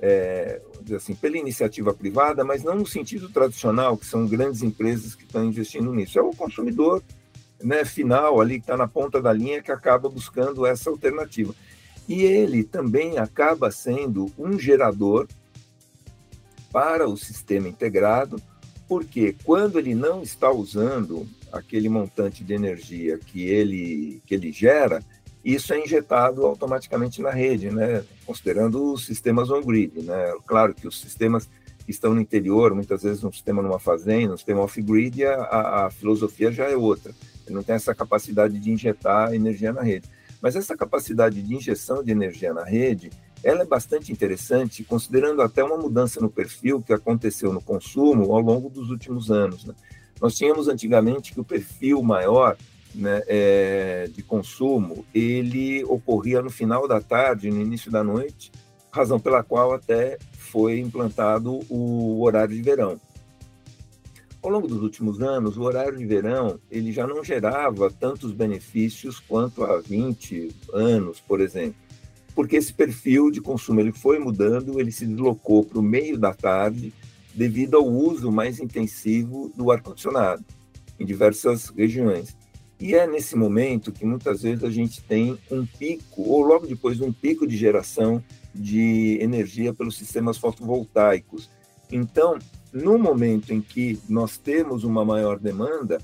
[0.00, 0.60] é,
[0.94, 5.44] assim, pela iniciativa privada, mas não no sentido tradicional, que são grandes empresas que estão
[5.44, 6.18] investindo nisso.
[6.18, 7.02] É o consumidor
[7.62, 11.54] né, final ali que está na ponta da linha que acaba buscando essa alternativa.
[12.08, 15.26] E ele também acaba sendo um gerador
[16.72, 18.40] para o sistema integrado,
[18.88, 25.02] porque quando ele não está usando aquele montante de energia que ele, que ele gera,
[25.44, 28.04] isso é injetado automaticamente na rede, né?
[28.26, 30.02] considerando os sistemas on-grid.
[30.02, 30.34] Né?
[30.46, 31.48] Claro que os sistemas
[31.84, 35.90] que estão no interior, muitas vezes um sistema numa fazenda, um sistema off-grid, a, a
[35.90, 37.14] filosofia já é outra.
[37.46, 40.08] Ele não tem essa capacidade de injetar energia na rede.
[40.40, 43.10] Mas essa capacidade de injeção de energia na rede,
[43.42, 48.40] ela é bastante interessante, considerando até uma mudança no perfil que aconteceu no consumo ao
[48.40, 49.64] longo dos últimos anos.
[49.64, 49.74] Né?
[50.20, 52.56] Nós tínhamos antigamente que o perfil maior
[52.98, 58.50] né, é, de consumo, ele ocorria no final da tarde, no início da noite,
[58.90, 63.00] razão pela qual até foi implantado o horário de verão.
[64.42, 69.20] Ao longo dos últimos anos, o horário de verão ele já não gerava tantos benefícios
[69.20, 71.76] quanto há 20 anos, por exemplo,
[72.34, 76.34] porque esse perfil de consumo ele foi mudando, ele se deslocou para o meio da
[76.34, 76.92] tarde
[77.32, 80.44] devido ao uso mais intensivo do ar-condicionado
[80.98, 82.36] em diversas regiões.
[82.80, 86.96] E é nesse momento que muitas vezes a gente tem um pico, ou logo depois
[86.96, 88.22] de um pico de geração
[88.54, 91.50] de energia pelos sistemas fotovoltaicos.
[91.90, 92.38] Então,
[92.72, 95.98] no momento em que nós temos uma maior demanda,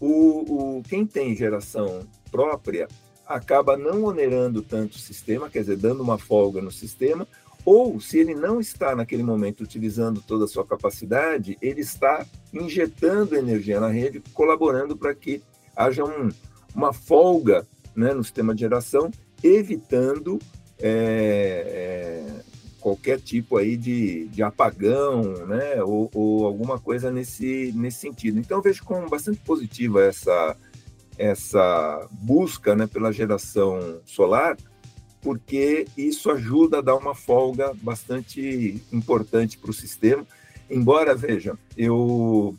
[0.00, 2.88] o, o, quem tem geração própria
[3.26, 7.28] acaba não onerando tanto o sistema, quer dizer, dando uma folga no sistema,
[7.64, 13.36] ou se ele não está naquele momento utilizando toda a sua capacidade, ele está injetando
[13.36, 15.42] energia na rede, colaborando para que
[15.76, 16.30] haja um,
[16.74, 19.10] uma folga né, no sistema de geração,
[19.42, 20.38] evitando
[20.78, 22.40] é, é,
[22.80, 28.38] qualquer tipo aí de, de apagão, né, ou, ou, alguma coisa nesse, nesse sentido.
[28.38, 30.56] Então, vejo como bastante positiva essa,
[31.18, 34.56] essa busca né, pela geração solar,
[35.20, 40.26] porque isso ajuda a dar uma folga bastante importante para o sistema.
[40.70, 42.56] Embora, veja, eu,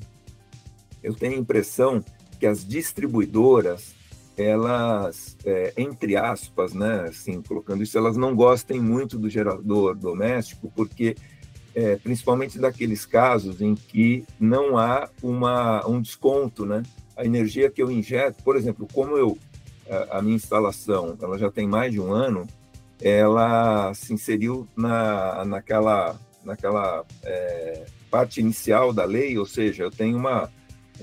[1.02, 2.04] eu tenho a impressão
[2.42, 3.94] que as distribuidoras
[4.36, 10.72] elas, é, entre aspas, né, assim, colocando isso, elas não gostem muito do gerador doméstico,
[10.76, 11.16] porque,
[11.76, 16.82] é, principalmente daqueles casos em que não há uma, um desconto, né?
[17.16, 19.38] A energia que eu injeto, por exemplo, como eu,
[20.10, 22.48] a, minha instalação, ela já tem mais de um ano,
[23.00, 30.18] ela se inseriu na, naquela, naquela é, parte inicial da lei, ou seja, eu tenho
[30.18, 30.50] uma,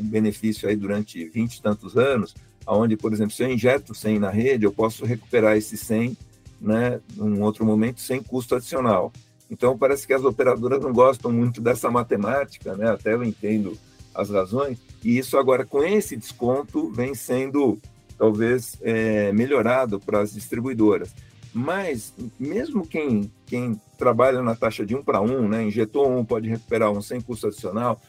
[0.00, 2.34] um benefício aí durante 20 e tantos anos,
[2.66, 6.16] onde, por exemplo, se eu injeto 100 na rede, eu posso recuperar esse 100,
[6.60, 9.12] né, num outro momento, sem custo adicional.
[9.50, 13.78] Então, parece que as operadoras não gostam muito dessa matemática, né, até eu entendo
[14.14, 17.78] as razões, e isso agora, com esse desconto, vem sendo,
[18.18, 21.14] talvez, é, melhorado para as distribuidoras.
[21.54, 26.48] Mas, mesmo quem, quem trabalha na taxa de um para um, né, injetou um, pode
[26.48, 28.00] recuperar um sem custo adicional,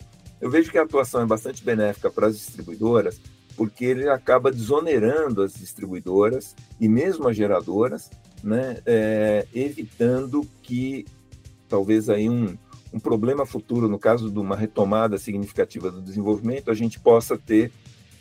[0.42, 3.20] eu vejo que a atuação é bastante benéfica para as distribuidoras,
[3.56, 8.10] porque ele acaba desonerando as distribuidoras e mesmo as geradoras,
[8.42, 11.06] né, é, evitando que
[11.68, 12.58] talvez aí um,
[12.94, 17.72] um problema futuro, no caso de uma retomada significativa do desenvolvimento, a gente possa ter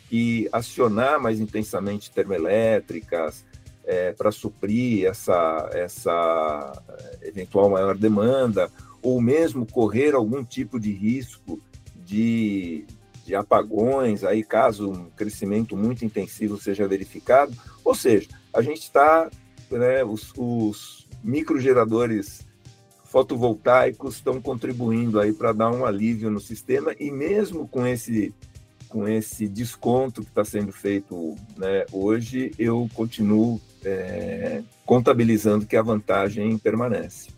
[0.09, 3.45] que acionar mais intensamente termoelétricas
[3.85, 6.83] é, para suprir essa, essa
[7.21, 8.69] eventual maior demanda,
[9.01, 11.61] ou mesmo correr algum tipo de risco
[12.09, 12.85] de,
[13.23, 17.53] de apagões, aí caso um crescimento muito intensivo seja verificado.
[17.85, 19.29] Ou seja, a gente está,
[19.69, 22.47] né, os, os microgeradores
[23.05, 28.33] fotovoltaicos estão contribuindo aí para dar um alívio no sistema e mesmo com esse
[28.87, 35.81] com esse desconto que está sendo feito né, hoje, eu continuo é, contabilizando que a
[35.83, 37.29] vantagem permanece.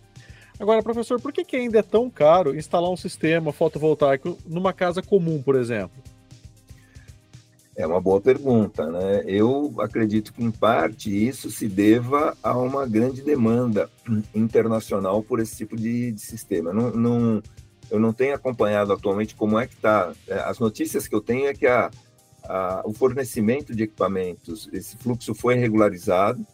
[0.62, 5.02] Agora, professor, por que, que ainda é tão caro instalar um sistema fotovoltaico numa casa
[5.02, 6.04] comum, por exemplo?
[7.76, 9.24] É uma boa pergunta, né?
[9.26, 13.90] Eu acredito que, em parte, isso se deva a uma grande demanda
[14.36, 16.72] internacional por esse tipo de, de sistema.
[16.72, 17.44] Não, não,
[17.90, 20.14] eu não tenho acompanhado atualmente como é que está.
[20.28, 21.90] É, as notícias que eu tenho é que a,
[22.44, 26.46] a, o fornecimento de equipamentos, esse fluxo foi regularizado,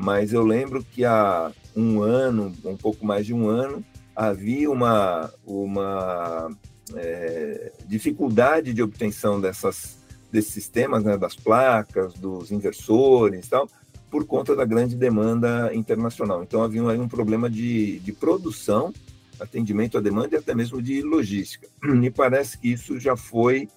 [0.00, 3.84] mas eu lembro que há um ano, um pouco mais de um ano,
[4.14, 6.56] havia uma, uma
[6.94, 9.98] é, dificuldade de obtenção dessas
[10.30, 13.68] desses sistemas, né, das placas, dos inversores e tal,
[14.08, 16.44] por conta da grande demanda internacional.
[16.44, 18.92] Então havia aí um problema de, de produção,
[19.40, 21.66] atendimento à demanda e até mesmo de logística.
[21.82, 23.68] Me parece que isso já foi,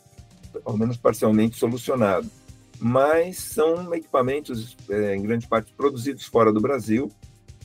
[0.63, 2.29] ao menos parcialmente, solucionado.
[2.81, 7.11] Mas são equipamentos, é, em grande parte, produzidos fora do Brasil.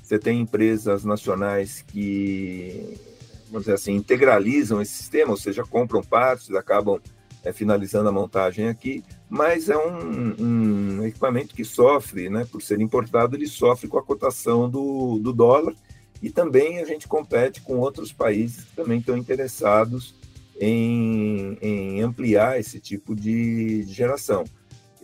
[0.03, 2.99] Você tem empresas nacionais que,
[3.47, 7.01] vamos dizer assim, integralizam esse sistema, ou seja, compram partes, acabam
[7.43, 12.81] é, finalizando a montagem aqui, mas é um, um, equipamento que sofre, né, por ser
[12.81, 15.75] importado, ele sofre com a cotação do, do dólar
[16.21, 20.15] e também a gente compete com outros países que também estão interessados
[20.61, 24.45] em, em ampliar esse tipo de, geração.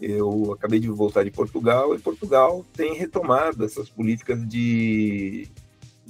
[0.03, 5.47] Eu acabei de voltar de Portugal e Portugal tem retomado essas políticas de,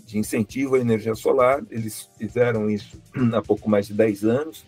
[0.07, 1.62] de incentivo à energia solar.
[1.70, 2.99] Eles fizeram isso
[3.34, 4.64] há pouco mais de 10 anos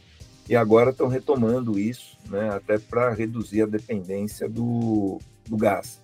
[0.47, 5.19] e agora estão retomando isso, né, até para reduzir a dependência do,
[5.49, 6.03] do gás.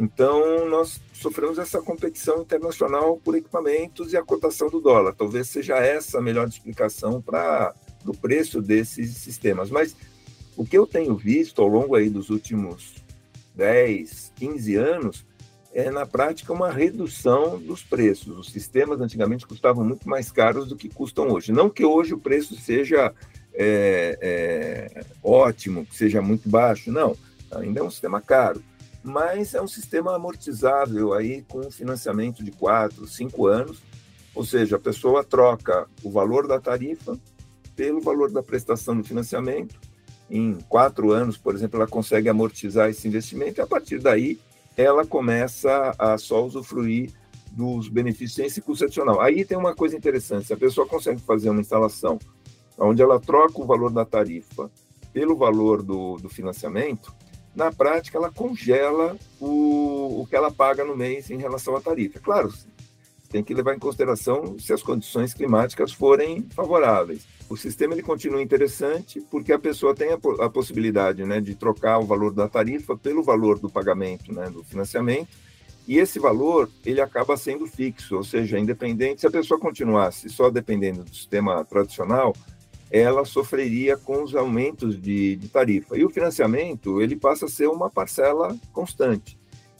[0.00, 5.14] Então, nós sofremos essa competição internacional por equipamentos e a cotação do dólar.
[5.14, 7.74] Talvez seja essa a melhor explicação para
[8.06, 9.70] o preço desses sistemas.
[9.70, 9.94] Mas
[10.56, 12.94] o que eu tenho visto ao longo aí dos últimos
[13.54, 15.26] 10, 15 anos
[15.72, 18.38] é, na prática, uma redução dos preços.
[18.38, 21.52] Os sistemas antigamente custavam muito mais caros do que custam hoje.
[21.52, 23.12] Não que hoje o preço seja
[23.52, 27.16] é, é, ótimo, que seja muito baixo, não,
[27.50, 28.62] ainda é um sistema caro,
[29.02, 33.82] mas é um sistema amortizável aí com financiamento de quatro, cinco anos,
[34.34, 37.18] ou seja, a pessoa troca o valor da tarifa
[37.74, 39.78] pelo valor da prestação do financiamento.
[40.30, 44.38] Em quatro anos, por exemplo, ela consegue amortizar esse investimento e a partir daí
[44.76, 47.12] ela começa a só usufruir
[47.52, 49.20] dos benefícios sem esse custo adicional.
[49.20, 52.18] Aí tem uma coisa interessante: se a pessoa consegue fazer uma instalação
[52.78, 54.70] onde ela troca o valor da tarifa
[55.12, 57.14] pelo valor do, do financiamento,
[57.54, 62.20] na prática ela congela o, o que ela paga no mês em relação à tarifa.
[62.20, 62.52] Claro,
[63.30, 67.26] tem que levar em consideração se as condições climáticas forem favoráveis.
[67.48, 71.98] O sistema ele continua interessante porque a pessoa tem a, a possibilidade né, de trocar
[71.98, 75.28] o valor da tarifa pelo valor do pagamento, né, do financiamento,
[75.86, 80.50] e esse valor ele acaba sendo fixo, ou seja, independente se a pessoa continuasse só
[80.50, 82.34] dependendo do sistema tradicional,
[82.90, 85.96] ela sofreria com os aumentos de, de, tarifa.
[85.96, 89.38] E o financiamento, ele passa a ser uma parcela constante.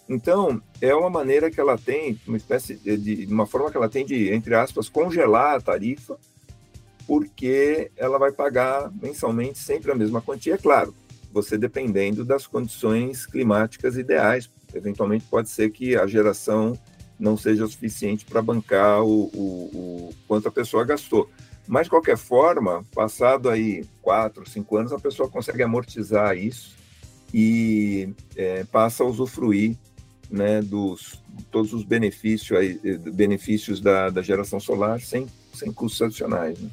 [0.08, 3.88] Então, é uma maneira que ela tem, uma espécie de, de uma forma que ela
[3.88, 6.16] tem de, entre aspas, congelar a tarifa,
[7.06, 10.94] porque ela vai pagar mensalmente sempre a mesma quantia, é claro,
[11.32, 14.50] você dependendo das condições climáticas ideais.
[14.74, 16.78] Eventualmente pode ser que a geração
[17.18, 21.30] não seja suficiente para bancar o, o, o quanto a pessoa gastou.
[21.66, 26.76] Mas, de qualquer forma, passado aí quatro, cinco anos, a pessoa consegue amortizar isso
[27.34, 29.76] e é, passa a usufruir
[30.30, 32.78] né, dos todos os benefícios, aí,
[33.12, 36.58] benefícios da, da geração solar sem, sem custos adicionais.
[36.58, 36.70] Né?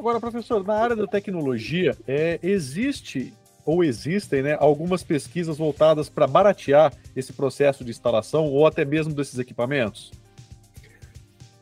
[0.00, 3.34] Agora, professor, na área da tecnologia, é, existe
[3.66, 9.12] ou existem né, algumas pesquisas voltadas para baratear esse processo de instalação ou até mesmo
[9.12, 10.10] desses equipamentos?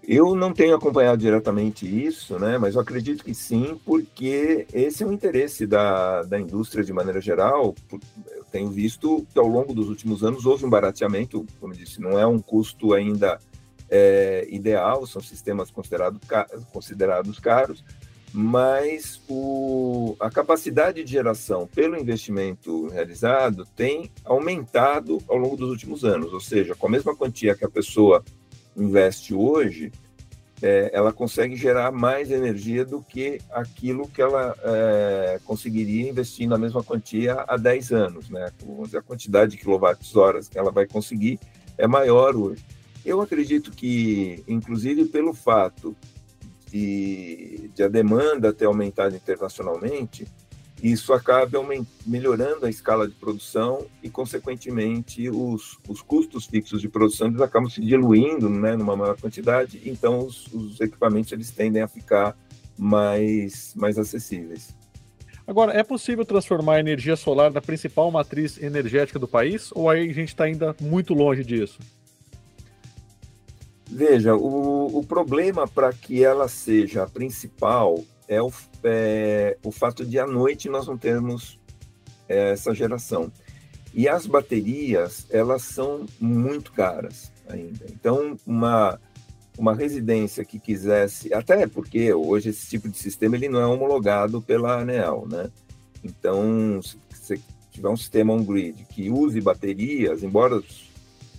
[0.07, 5.07] Eu não tenho acompanhado diretamente isso, né, mas eu acredito que sim, porque esse é
[5.07, 7.75] o interesse da, da indústria de maneira geral.
[7.91, 12.17] Eu tenho visto que ao longo dos últimos anos houve um barateamento, como disse, não
[12.17, 13.41] é um custo ainda
[13.91, 16.21] é, ideal, são sistemas considerados,
[16.73, 17.83] considerados caros,
[18.33, 26.05] mas o, a capacidade de geração pelo investimento realizado tem aumentado ao longo dos últimos
[26.05, 28.23] anos, ou seja, com a mesma quantia que a pessoa
[28.77, 29.91] investe hoje,
[30.61, 36.59] é, ela consegue gerar mais energia do que aquilo que ela é, conseguiria investindo a
[36.59, 38.29] mesma quantia há 10 anos.
[38.29, 38.51] Né?
[38.97, 41.39] A quantidade de quilowatts-horas que ela vai conseguir
[41.77, 42.65] é maior hoje.
[43.05, 45.97] Eu acredito que, inclusive pelo fato
[46.71, 50.27] de, de a demanda ter aumentado internacionalmente,
[50.83, 51.61] isso acaba
[52.07, 57.69] melhorando a escala de produção e, consequentemente, os, os custos fixos de produção eles acabam
[57.69, 62.37] se diluindo né, numa maior quantidade, então os, os equipamentos eles tendem a ficar
[62.77, 64.77] mais, mais acessíveis.
[65.45, 70.09] Agora, é possível transformar a energia solar na principal matriz energética do país ou aí
[70.09, 71.79] a gente está ainda muito longe disso?
[73.91, 78.53] Veja, o, o problema para que ela seja a principal é o,
[78.85, 81.59] é o fato de à noite nós não termos
[82.29, 83.33] é, essa geração.
[83.95, 87.87] E as baterias, elas são muito caras ainda.
[87.91, 89.01] Então, uma,
[89.57, 94.43] uma residência que quisesse, até porque hoje esse tipo de sistema ele não é homologado
[94.43, 95.51] pela ANEEL, né?
[96.05, 100.63] Então, se você tiver um sistema on-grid que use baterias, embora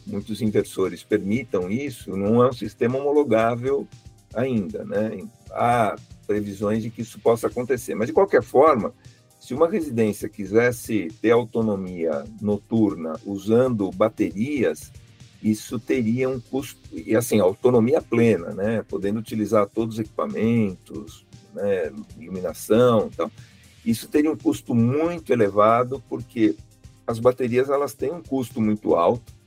[0.10, 3.88] muitos inversores permitam isso, não é um sistema homologável
[4.34, 5.22] ainda, né?
[5.52, 5.96] Há
[6.28, 8.94] previsões de que isso possa acontecer, mas de qualquer forma,
[9.40, 14.92] se uma residência quisesse ter autonomia noturna usando baterias,
[15.42, 18.84] isso teria um custo e assim autonomia plena, né?
[18.88, 21.92] Podendo utilizar todos os equipamentos, né?
[22.20, 23.32] iluminação, então
[23.86, 26.56] isso teria um custo muito elevado porque
[27.08, 29.39] as baterias elas têm um custo muito alto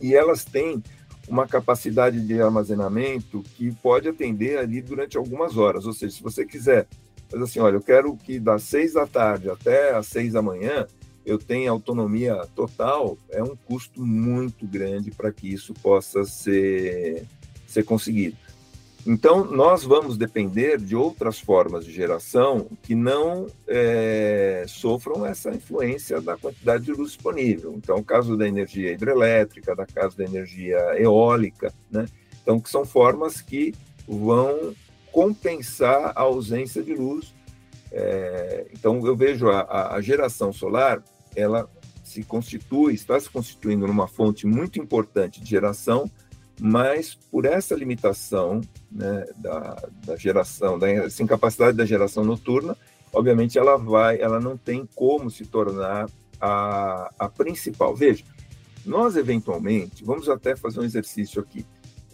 [0.00, 0.82] e elas têm
[1.28, 5.86] uma capacidade de armazenamento que pode atender ali durante algumas horas.
[5.86, 6.88] Ou seja, se você quiser,
[7.32, 10.86] mas assim, olha, eu quero que das seis da tarde até as seis da manhã
[11.24, 17.24] eu tenha autonomia total, é um custo muito grande para que isso possa ser,
[17.66, 18.36] ser conseguido.
[19.06, 26.20] Então, nós vamos depender de outras formas de geração que não é, sofram essa influência
[26.20, 27.72] da quantidade de luz disponível.
[27.76, 32.06] Então, o caso da energia hidrelétrica, da caso da energia eólica, né?
[32.42, 33.74] Então, que são formas que
[34.06, 34.74] vão
[35.10, 37.34] compensar a ausência de luz.
[37.90, 41.02] É, então, eu vejo a, a geração solar,
[41.34, 41.68] ela
[42.04, 46.10] se constitui, está se constituindo numa fonte muito importante de geração,
[46.60, 48.60] mas por essa limitação
[48.92, 52.76] né, da, da, geração, da essa incapacidade da geração noturna,
[53.12, 56.06] obviamente ela vai, ela não tem como se tornar
[56.38, 57.96] a, a principal.
[57.96, 58.24] Veja,
[58.84, 61.64] nós eventualmente, vamos até fazer um exercício aqui,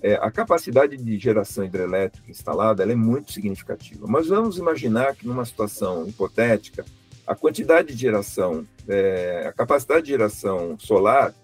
[0.02, 5.44] é, a capacidade de geração hidrelétrica instalada é muito significativa, mas vamos imaginar que numa
[5.44, 6.84] situação hipotética,
[7.26, 11.34] a quantidade de geração, é, a capacidade de geração solar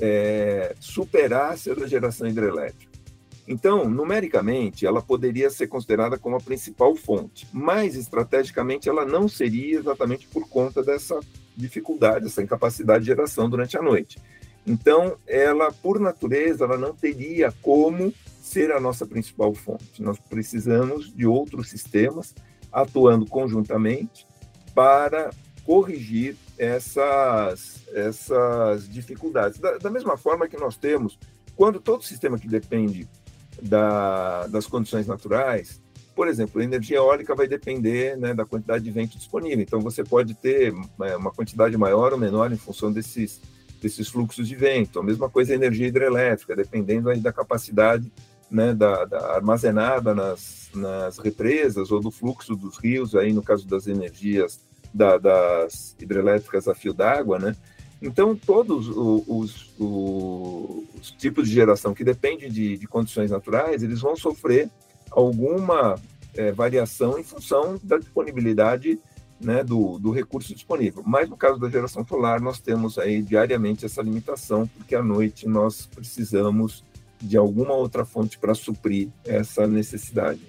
[0.00, 2.96] é, superasse a da geração hidrelétrica.
[3.48, 9.78] Então, numericamente, ela poderia ser considerada como a principal fonte, mas estrategicamente ela não seria
[9.78, 11.18] exatamente por conta dessa
[11.56, 14.18] dificuldade, essa incapacidade de geração durante a noite.
[14.66, 20.02] Então, ela, por natureza, ela não teria como ser a nossa principal fonte.
[20.02, 22.34] Nós precisamos de outros sistemas
[22.72, 24.26] atuando conjuntamente
[24.74, 25.30] para
[25.64, 29.58] corrigir essas, essas dificuldades.
[29.58, 31.18] Da, da, mesma forma que nós temos,
[31.54, 33.08] quando todo sistema que depende
[33.62, 35.80] da, das condições naturais,
[36.14, 39.60] por exemplo, a energia eólica vai depender né, da quantidade de vento disponível.
[39.60, 43.40] Então, você pode ter é, uma quantidade maior ou menor em função desses,
[43.82, 44.98] desses fluxos de vento.
[44.98, 48.10] A mesma coisa a energia hidrelétrica, dependendo da capacidade
[48.50, 53.66] né, da, da, armazenada nas, nas represas ou do fluxo dos rios, aí no caso
[53.66, 54.60] das energias
[54.96, 57.54] da, das hidrelétricas a fio d'água, né?
[58.00, 64.00] Então, todos os, os, os, tipos de geração que dependem de, de, condições naturais, eles
[64.00, 64.70] vão sofrer
[65.10, 65.98] alguma
[66.34, 68.98] é, variação em função da disponibilidade
[69.40, 71.02] né, do, do, recurso disponível.
[71.06, 75.48] Mas no caso da geração solar, nós temos aí diariamente essa limitação, porque à noite
[75.48, 76.84] nós precisamos
[77.20, 80.40] de alguma outra fonte para suprir essa necessidade.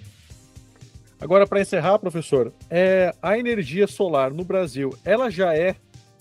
[1.20, 5.76] Agora, para encerrar, professor, é, a energia solar no Brasil, ela já é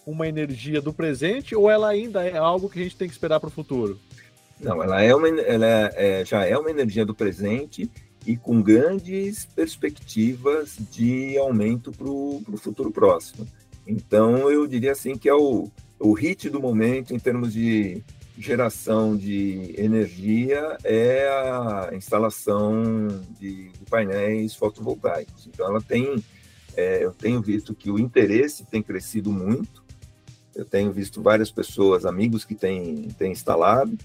[0.07, 3.41] uma energia do presente ou ela ainda é algo que a gente tem que esperar
[3.41, 3.99] para o futuro?
[4.59, 7.91] Não, ela, é uma, ela é, já é uma energia do presente
[8.27, 13.47] e com grandes perspectivas de aumento para o futuro próximo.
[13.87, 15.71] Então, eu diria assim que é o,
[16.01, 18.03] o hit do momento em termos de
[18.39, 23.09] geração de energia é a instalação
[23.41, 25.47] de, de painéis fotovoltaicos.
[25.47, 26.23] Então, ela tem,
[26.77, 29.85] é, eu tenho visto que o interesse tem crescido muito.
[30.55, 33.97] Eu tenho visto várias pessoas, amigos que têm, têm instalado,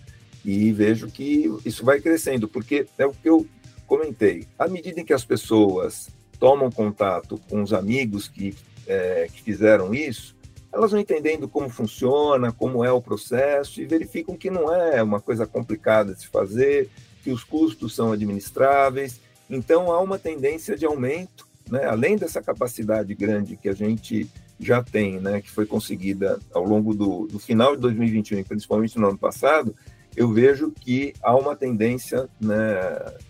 [0.44, 3.48] e vejo que isso vai crescendo, porque é o que eu
[3.86, 4.48] comentei.
[4.58, 6.10] À medida em que as pessoas
[6.40, 8.56] tomam contato com os amigos que,
[8.88, 10.36] é, que fizeram isso,
[10.74, 15.20] elas vão entendendo como funciona, como é o processo e verificam que não é uma
[15.20, 16.90] coisa complicada de se fazer,
[17.24, 19.20] que os custos são administráveis.
[19.50, 24.84] Então há uma tendência de aumento né, além dessa capacidade grande que a gente já
[24.84, 29.18] tem, né, que foi conseguida ao longo do, do final de 2021, principalmente no ano
[29.18, 29.74] passado,
[30.16, 32.56] eu vejo que há uma tendência, né,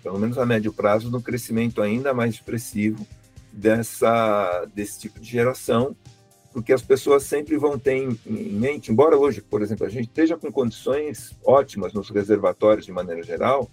[0.01, 3.05] pelo menos a médio prazo, no crescimento ainda mais expressivo
[3.53, 5.95] dessa, desse tipo de geração,
[6.53, 10.37] porque as pessoas sempre vão ter em, mente, embora hoje, por exemplo, a gente esteja
[10.37, 13.69] com condições ótimas nos reservatórios de maneira geral,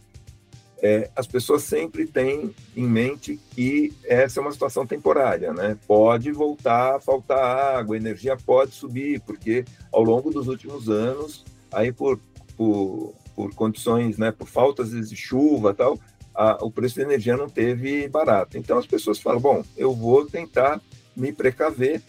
[0.81, 5.77] é, as pessoas sempre têm em mente que essa é uma situação temporária, né?
[5.89, 7.39] Pode voltar a faltar
[7.77, 12.21] água, a energia pode subir, porque ao longo dos últimos anos, aí por,
[12.57, 15.99] por, por condições, né, por faltas de chuva tal,
[16.33, 18.57] a, o preço da energia não teve barato.
[18.57, 20.81] Então as pessoas falam, bom, eu vou tentar
[21.17, 22.01] me precaver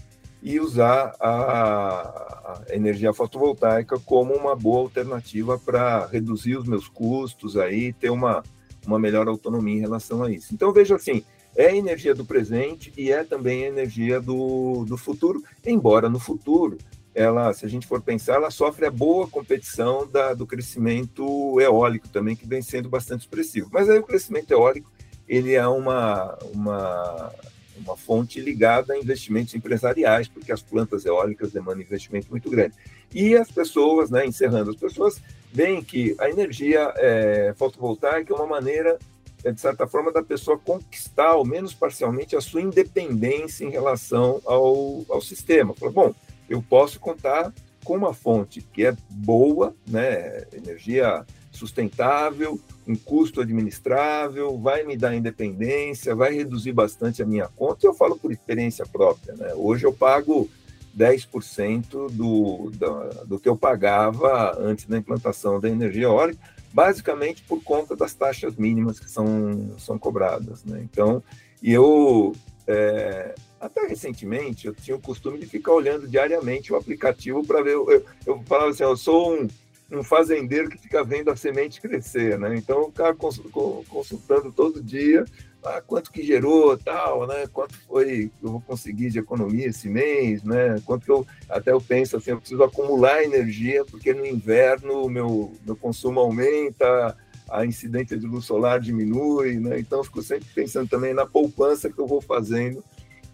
[0.42, 7.94] e usar a, energia fotovoltaica como uma boa alternativa para reduzir os meus custos aí,
[7.94, 8.44] ter uma
[8.86, 10.54] uma melhor autonomia em relação a isso.
[10.54, 11.24] Então, veja assim,
[11.56, 16.20] é a energia do presente e é também a energia do, do futuro, embora no
[16.20, 16.78] futuro,
[17.14, 22.08] ela, se a gente for pensar, ela sofre a boa competição da, do crescimento eólico
[22.08, 23.70] também, que vem sendo bastante expressivo.
[23.72, 24.92] Mas aí o crescimento eólico,
[25.28, 27.32] ele é uma, uma,
[27.80, 32.74] uma fonte ligada a investimentos empresariais, porque as plantas eólicas demandam investimento muito grande.
[33.14, 35.22] E as pessoas, né, encerrando, as pessoas
[35.52, 39.00] veem que a energia é, fotovoltaica é uma maneira,
[39.44, 44.42] é, de certa forma, da pessoa conquistar, ao menos parcialmente, a sua independência em relação
[44.46, 45.74] ao, ao sistema.
[45.74, 46.16] Fala, bom,
[46.50, 47.54] eu posso contar
[47.84, 52.60] com uma fonte que é boa, né, energia sustentável,
[52.90, 57.86] um custo administrável, vai me dar independência, vai reduzir bastante a minha conta.
[57.86, 59.36] Eu falo por experiência própria.
[59.36, 59.54] Né?
[59.54, 60.50] Hoje eu pago
[60.98, 66.40] 10% do, do, do que eu pagava antes da implantação da energia eólica,
[66.74, 70.64] basicamente por conta das taxas mínimas que são, são cobradas.
[70.64, 70.82] Né?
[70.84, 71.22] Então,
[71.62, 72.34] e eu,
[72.66, 77.74] é, até recentemente, eu tinha o costume de ficar olhando diariamente o aplicativo para ver.
[77.74, 79.48] Eu, eu falava assim: eu sou um,
[79.92, 82.56] um fazendeiro que fica vendo a semente crescer, né?
[82.56, 85.26] Então, o cara consultando todo dia
[85.64, 87.46] ah, quanto que gerou, tal, né?
[87.52, 90.82] Quanto foi que eu vou conseguir de economia esse mês, né?
[90.86, 95.10] Quanto que eu até eu penso assim, eu preciso acumular energia porque no inverno o
[95.10, 97.16] meu meu consumo aumenta,
[97.50, 99.80] a incidência de luz solar diminui, né?
[99.80, 102.84] Então eu fico sempre pensando também na poupança que eu vou fazendo,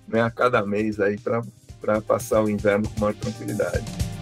[0.08, 1.44] né, a cada mês aí para
[1.80, 4.15] para passar o inverno com maior tranquilidade.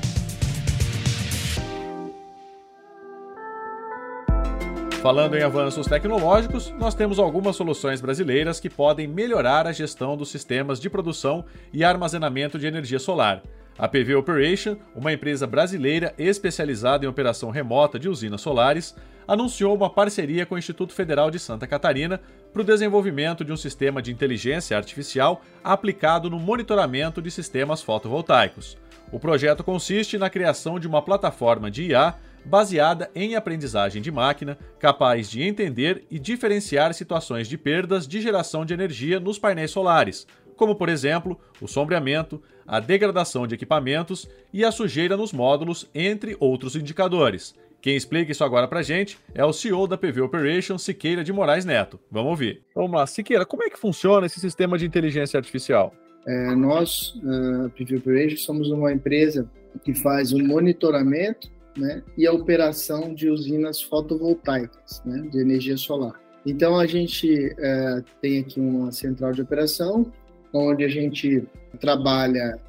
[5.04, 10.32] Falando em avanços tecnológicos, nós temos algumas soluções brasileiras que podem melhorar a gestão dos
[10.32, 11.44] sistemas de produção
[11.74, 13.44] e armazenamento de energia solar.
[13.78, 18.96] A PV Operation, uma empresa brasileira especializada em operação remota de usinas solares,
[19.28, 22.22] anunciou uma parceria com o Instituto Federal de Santa Catarina
[22.54, 28.78] para o desenvolvimento de um sistema de inteligência artificial aplicado no monitoramento de sistemas fotovoltaicos.
[29.12, 32.16] O projeto consiste na criação de uma plataforma de IA
[32.46, 38.66] baseada em aprendizagem de máquina, capaz de entender e diferenciar situações de perdas de geração
[38.66, 44.64] de energia nos painéis solares, como por exemplo o sombreamento, a degradação de equipamentos e
[44.64, 47.56] a sujeira nos módulos, entre outros indicadores.
[47.82, 51.66] Quem explica isso agora pra gente é o CEO da PV Operation, Siqueira de Moraes
[51.66, 52.00] Neto.
[52.10, 52.62] Vamos ouvir.
[52.74, 55.94] Vamos lá, Siqueira, como é que funciona esse sistema de inteligência artificial?
[56.26, 59.50] É, nós, uh, PV Operation, somos uma empresa
[59.84, 65.78] que faz o um monitoramento né, e a operação de usinas fotovoltaicas, né, de energia
[65.78, 66.20] solar.
[66.46, 70.12] Então, a gente é, tem aqui uma central de operação,
[70.54, 71.44] onde a gente
[71.80, 72.60] trabalha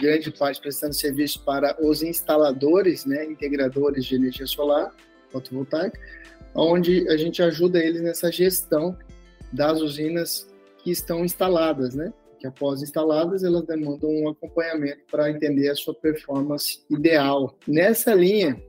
[0.00, 4.92] grande parte prestando serviço para os instaladores, né, integradores de energia solar
[5.30, 5.98] fotovoltaica,
[6.54, 8.96] onde a gente ajuda eles nessa gestão
[9.52, 10.48] das usinas
[10.78, 12.12] que estão instaladas, né?
[12.44, 17.56] Que após instaladas elas demandam um acompanhamento para entender a sua performance ideal.
[17.66, 18.62] Nessa linha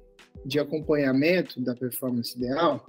[0.45, 2.85] de acompanhamento da performance ideal,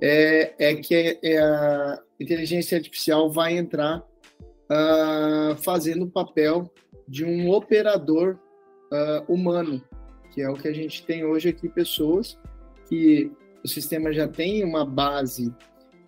[0.00, 6.72] é, é que é, a inteligência artificial vai entrar uh, fazendo o papel
[7.08, 8.38] de um operador
[8.92, 9.82] uh, humano,
[10.32, 12.38] que é o que a gente tem hoje aqui, pessoas
[12.88, 13.32] que
[13.64, 15.52] o sistema já tem uma base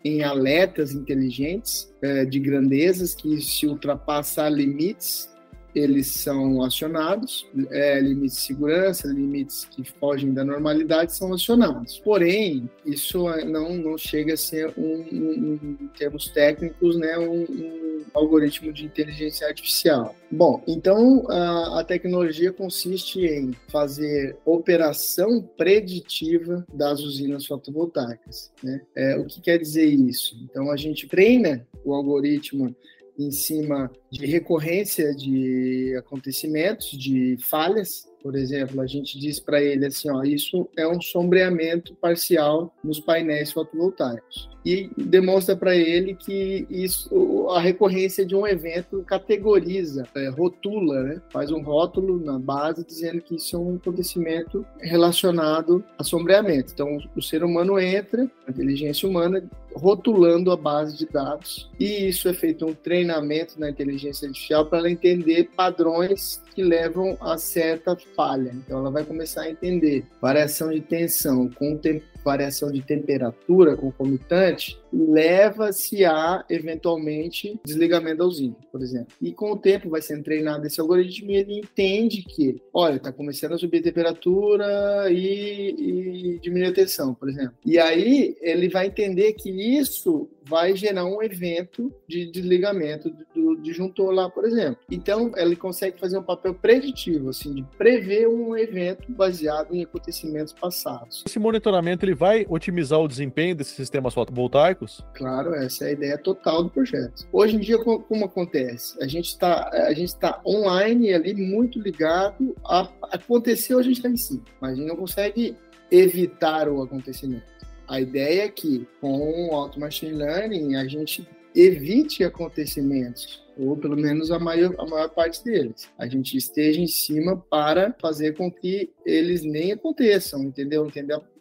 [0.04, 5.33] em alertas inteligentes é, de grandezas que se ultrapassar limites
[5.74, 11.98] eles são acionados, é, limites de segurança, limites que fogem da normalidade são acionados.
[11.98, 17.84] Porém, isso não, não chega a ser, um, um em termos técnicos, né, um, um,
[18.14, 20.14] algoritmo de inteligência artificial.
[20.30, 28.52] Bom, então a, a tecnologia consiste em fazer operação preditiva das usinas fotovoltaicas.
[28.62, 28.80] Né?
[28.94, 30.36] É, o que quer dizer isso?
[30.44, 32.74] Então, a gente treina o algoritmo
[33.18, 39.86] em cima de recorrência de acontecimentos, de falhas, por exemplo, a gente diz para ele
[39.86, 44.53] assim, ó, isso é um sombreamento parcial nos painéis fotovoltaicos.
[44.64, 51.22] E demonstra para ele que isso, a recorrência de um evento categoriza, é, rotula, né?
[51.30, 56.72] faz um rótulo na base dizendo que isso é um acontecimento relacionado a sombreamento.
[56.72, 59.42] Então, o ser humano entra, a inteligência humana,
[59.74, 64.78] rotulando a base de dados, e isso é feito um treinamento na inteligência artificial para
[64.78, 68.52] ela entender padrões que levam a certa falha.
[68.54, 71.76] Então, ela vai começar a entender variação de tensão com
[72.24, 79.08] variação de temperatura concomitante, leva-se a, eventualmente, desligamento da usina, por exemplo.
[79.20, 83.12] E com o tempo vai sendo treinado esse algoritmo e ele entende que, olha, está
[83.12, 87.54] começando a subir a temperatura e, e diminuir a tensão, por exemplo.
[87.66, 94.12] E aí ele vai entender que isso vai gerar um evento de desligamento do disjuntor
[94.12, 94.78] lá, por exemplo.
[94.90, 100.52] Então, ele consegue fazer um papel preditivo, assim, de prever um evento baseado em acontecimentos
[100.52, 101.24] passados.
[101.26, 104.83] Esse monitoramento ele vai otimizar o desempenho desses sistemas fotovoltaicos?
[105.14, 107.26] Claro, essa é a ideia total do projeto.
[107.32, 108.96] Hoje em dia, como acontece?
[109.02, 114.42] A gente está está online ali muito ligado a aconteceu, a gente está em si,
[114.60, 115.56] mas a gente não consegue
[115.90, 117.52] evitar o acontecimento.
[117.86, 123.96] A ideia é que com o Auto Machine Learning a gente evite acontecimentos, ou pelo
[123.96, 125.88] menos a maior, a maior parte deles.
[125.98, 130.90] A gente esteja em cima para fazer com que eles nem aconteçam, entendeu?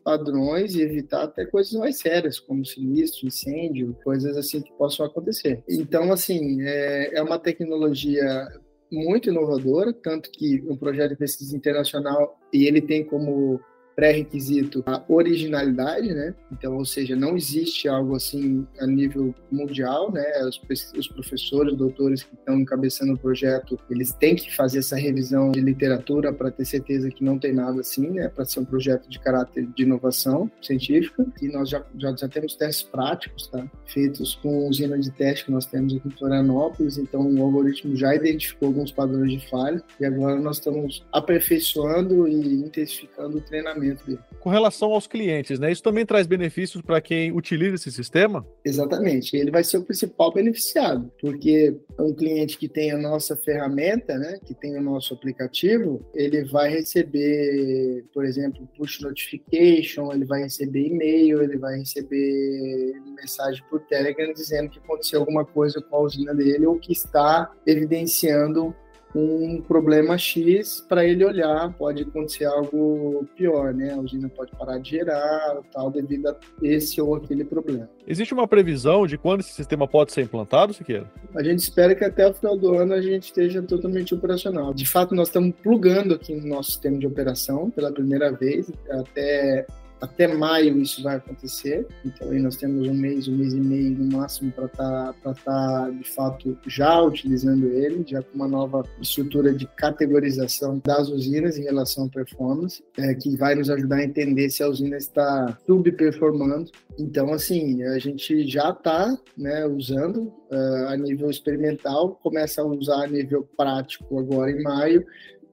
[0.04, 5.64] Padrões e evitar até coisas mais sérias, como sinistro, incêndio, coisas assim que possam acontecer.
[5.68, 8.48] Então, assim, é, é uma tecnologia
[8.92, 13.60] muito inovadora, tanto que um projeto de pesquisa internacional e ele tem como
[13.96, 16.34] pré-requisito a originalidade, né?
[16.52, 20.24] Então, ou seja, não existe algo assim a nível mundial, né?
[20.46, 20.60] Os,
[20.98, 25.62] os professores, doutores que estão encabeçando o projeto, eles têm que fazer essa revisão de
[25.62, 28.28] literatura para ter certeza que não tem nada assim, né?
[28.30, 31.26] Para ser um projeto de caráter de inovação científica.
[31.42, 33.66] E nós já, já, já temos testes práticos, tá?
[33.86, 36.98] Feitos com usina de teste que nós temos aqui em Florianópolis.
[36.98, 42.54] Então, o algoritmo já identificou alguns padrões de falha e agora nós estamos aperfeiçoando e
[42.54, 44.20] intensificando o treinamento dele.
[44.40, 45.72] Com relação aos clientes, né?
[45.72, 48.46] Isso também traz benefícios para quem utiliza esse sistema?
[48.66, 49.36] Exatamente.
[49.36, 54.40] Ele vai ser o principal beneficiado, porque um cliente que tem a nossa ferramenta, né,
[54.46, 60.88] que tem o nosso aplicativo, ele vai receber, por exemplo, push notification, ele vai receber
[60.88, 66.34] e-mail, ele vai receber mensagem por Telegram dizendo que aconteceu alguma coisa com a usina
[66.34, 68.76] dele ou que está evidenciando
[69.16, 73.94] um problema X para ele olhar, pode acontecer algo pior, né?
[73.94, 77.90] A usina pode parar de gerar, tal, devido a esse ou aquele problema.
[78.08, 81.10] Existe uma previsão de quando esse sistema pode ser implantado, Siqueira?
[81.36, 84.74] A gente espera que até o final do ano a gente esteja totalmente operacional.
[84.74, 89.66] De fato, nós estamos plugando aqui no nosso sistema de operação pela primeira vez, até
[90.04, 91.88] até maio isso vai acontecer.
[92.06, 95.34] Então aí nós temos um mês, um mês e meio no máximo para estar tá,
[95.34, 101.58] tá, de fato já utilizando ele, já com uma nova estrutura de categorização das usinas
[101.58, 105.58] em relação à performance, é, que vai nos ajudar a entender se a usina está
[105.66, 106.70] subperformando.
[107.00, 113.06] Então assim a gente já está né, usando uh, a nível experimental, começa a usar
[113.06, 115.06] a nível prático agora em maio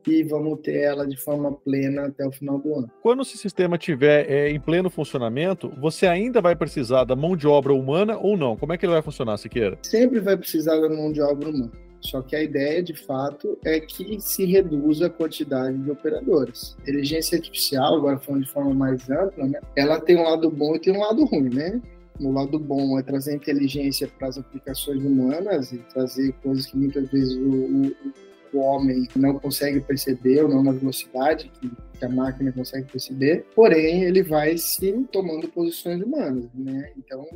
[0.06, 2.90] e vamos ter ela de forma plena até o final do ano.
[3.02, 7.46] Quando esse sistema estiver é, em pleno funcionamento, você ainda vai precisar da mão de
[7.46, 8.56] obra humana ou não?
[8.56, 9.78] Como é que ele vai funcionar, Siqueira?
[9.82, 11.70] Sempre vai precisar da mão de obra humana.
[12.00, 16.74] Só que a ideia, de fato, é que se reduza a quantidade de operadores.
[16.78, 20.74] A inteligência artificial, agora falando de forma mais ampla, né, ela tem um lado bom
[20.74, 21.80] e tem um lado ruim, né?
[22.18, 27.10] O lado bom é trazer inteligência para as aplicações humanas e trazer coisas que muitas
[27.10, 27.92] vezes o, o
[28.56, 33.46] o homem não consegue perceber, ou não na velocidade que, que a máquina consegue perceber,
[33.54, 36.92] porém ele vai se tomando posições humanas, né?
[36.96, 37.26] Então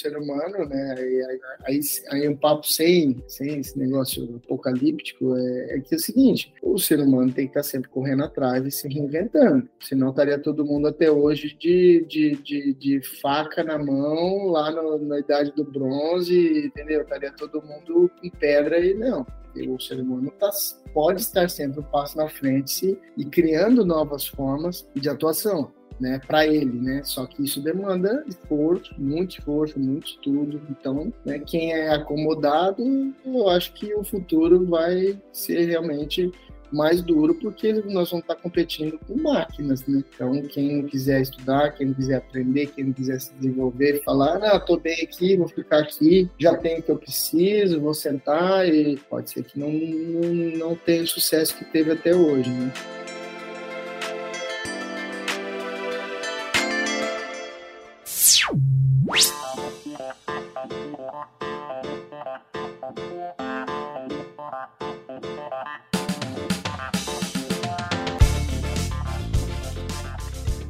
[0.00, 0.94] ser humano, né?
[0.98, 1.80] Aí, aí,
[2.10, 6.78] aí um papo sem, sem esse negócio apocalíptico é, é que é o seguinte: o
[6.78, 9.68] ser humano tem que estar sempre correndo atrás e se reinventando.
[9.80, 14.98] Senão estaria todo mundo até hoje de, de, de, de faca na mão, lá no,
[14.98, 17.02] na idade do bronze, entendeu?
[17.02, 19.26] Estaria todo mundo com pedra e não
[19.70, 20.50] o ser humano tá,
[20.92, 26.46] pode estar sempre um passo na frente e criando novas formas de atuação né, para
[26.46, 27.02] ele, né?
[27.04, 30.60] Só que isso demanda esforço, muito esforço, muito estudo.
[30.70, 32.82] Então, né, quem é acomodado,
[33.24, 36.30] eu acho que o futuro vai ser realmente
[36.70, 40.02] mais duro, porque nós vamos estar competindo com máquinas, né?
[40.14, 44.36] Então, quem não quiser estudar, quem não quiser aprender, quem não quiser se desenvolver, falar,
[44.42, 48.68] ah, tô bem aqui, vou ficar aqui, já tenho o que eu preciso, vou sentar,
[48.68, 52.72] e pode ser que não, não, não tenha o sucesso que teve até hoje, né?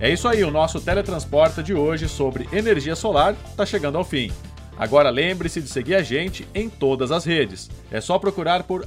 [0.06, 4.30] É isso aí, o nosso teletransporta de hoje sobre energia solar está chegando ao fim.
[4.78, 7.68] Agora lembre-se de seguir a gente em todas as redes.
[7.90, 8.86] É só procurar por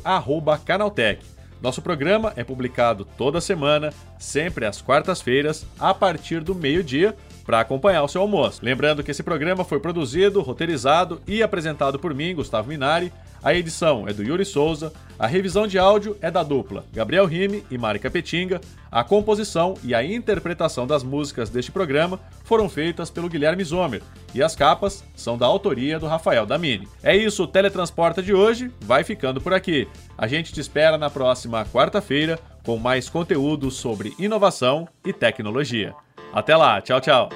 [0.65, 1.21] Canaltech.
[1.61, 7.13] Nosso programa é publicado toda semana, sempre às quartas-feiras, a partir do meio-dia,
[7.45, 8.61] para acompanhar o seu almoço.
[8.63, 13.11] Lembrando que esse programa foi produzido, roteirizado e apresentado por mim, Gustavo Minari.
[13.43, 17.63] A edição é do Yuri Souza, a revisão de áudio é da dupla Gabriel Rime
[17.69, 18.59] e Mari Capetinga,
[18.91, 24.01] a composição e a interpretação das músicas deste programa foram feitas pelo Guilherme Zomer
[24.33, 26.87] e as capas são da autoria do Rafael Damini.
[27.03, 29.87] É isso, o Teletransporta de hoje vai ficando por aqui.
[30.17, 35.93] A gente te espera na próxima quarta-feira com mais conteúdo sobre inovação e tecnologia.
[36.33, 37.29] Até lá, tchau, tchau.